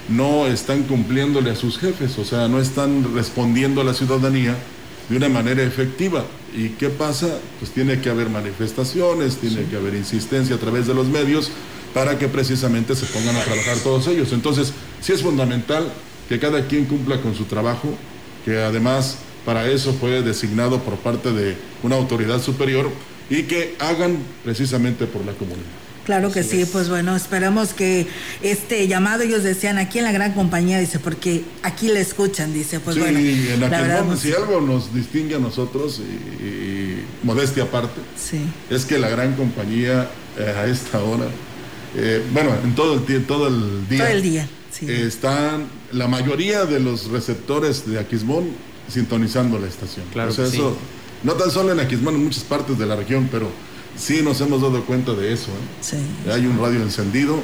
[0.08, 4.56] no están cumpliéndole a sus jefes, o sea, no están respondiendo a la ciudadanía
[5.08, 6.24] de una manera efectiva.
[6.54, 7.38] ¿Y qué pasa?
[7.58, 11.50] Pues tiene que haber manifestaciones, tiene que haber insistencia a través de los medios
[11.94, 14.32] para que precisamente se pongan a trabajar todos ellos.
[14.32, 15.90] Entonces, sí es fundamental
[16.28, 17.88] que cada quien cumpla con su trabajo,
[18.44, 22.90] que además para eso fue designado por parte de una autoridad superior
[23.30, 25.77] y que hagan precisamente por la comunidad.
[26.08, 28.06] Claro que sí, pues bueno, esperamos que
[28.42, 32.80] este llamado, ellos decían aquí en la gran compañía, dice, porque aquí le escuchan, dice,
[32.80, 33.18] pues sí, bueno.
[33.18, 37.64] en la aquel verdad, momento, pues, si algo nos distingue a nosotros, y, y modestia
[37.64, 38.38] aparte, sí.
[38.70, 41.26] es que la gran compañía eh, a esta hora,
[41.94, 44.86] eh, bueno, en todo el, tie- todo el día, Todo el día, sí.
[44.88, 48.48] eh, están la mayoría de los receptores de Aquismón
[48.88, 50.06] sintonizando la estación.
[50.10, 50.56] Claro o sea, que sí.
[50.56, 50.74] eso,
[51.22, 53.50] no tan solo en Aquismón, en muchas partes de la región, pero
[53.98, 55.50] sí nos hemos dado cuenta de eso.
[55.50, 55.80] ¿eh?
[55.80, 55.96] Sí.
[56.30, 57.40] Hay un radio encendido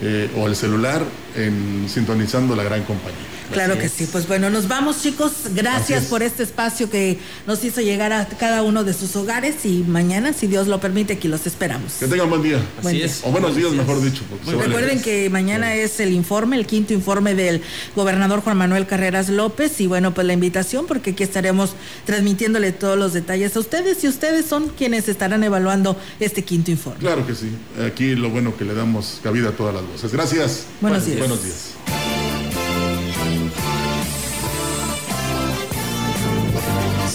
[0.00, 1.02] eh, o el celular
[1.36, 3.18] en, sintonizando la gran compañía.
[3.52, 3.92] Claro Así que es.
[3.92, 6.08] sí, pues bueno, nos vamos chicos, Así gracias es.
[6.08, 10.32] por este espacio que nos hizo llegar a cada uno de sus hogares y mañana,
[10.32, 11.94] si Dios lo permite, aquí los esperamos.
[12.00, 12.58] Que tengan buen día.
[12.82, 13.08] Buen día.
[13.24, 14.22] O buenos días, mejor dicho.
[14.46, 14.62] vale.
[14.64, 17.62] Recuerden que mañana es el informe, el quinto informe del
[17.94, 21.74] gobernador Juan Manuel Carreras López y bueno, pues la invitación porque aquí estaremos
[22.06, 26.98] transmitiéndole todos los detalles a ustedes y ustedes son quienes estarán evaluando este quinto informe.
[27.00, 27.50] Claro que sí.
[27.86, 30.12] Aquí lo bueno que le damos cabida a todas las voces.
[30.12, 30.64] Gracias.
[30.80, 31.18] Buenos días.
[31.18, 32.01] Buenos días.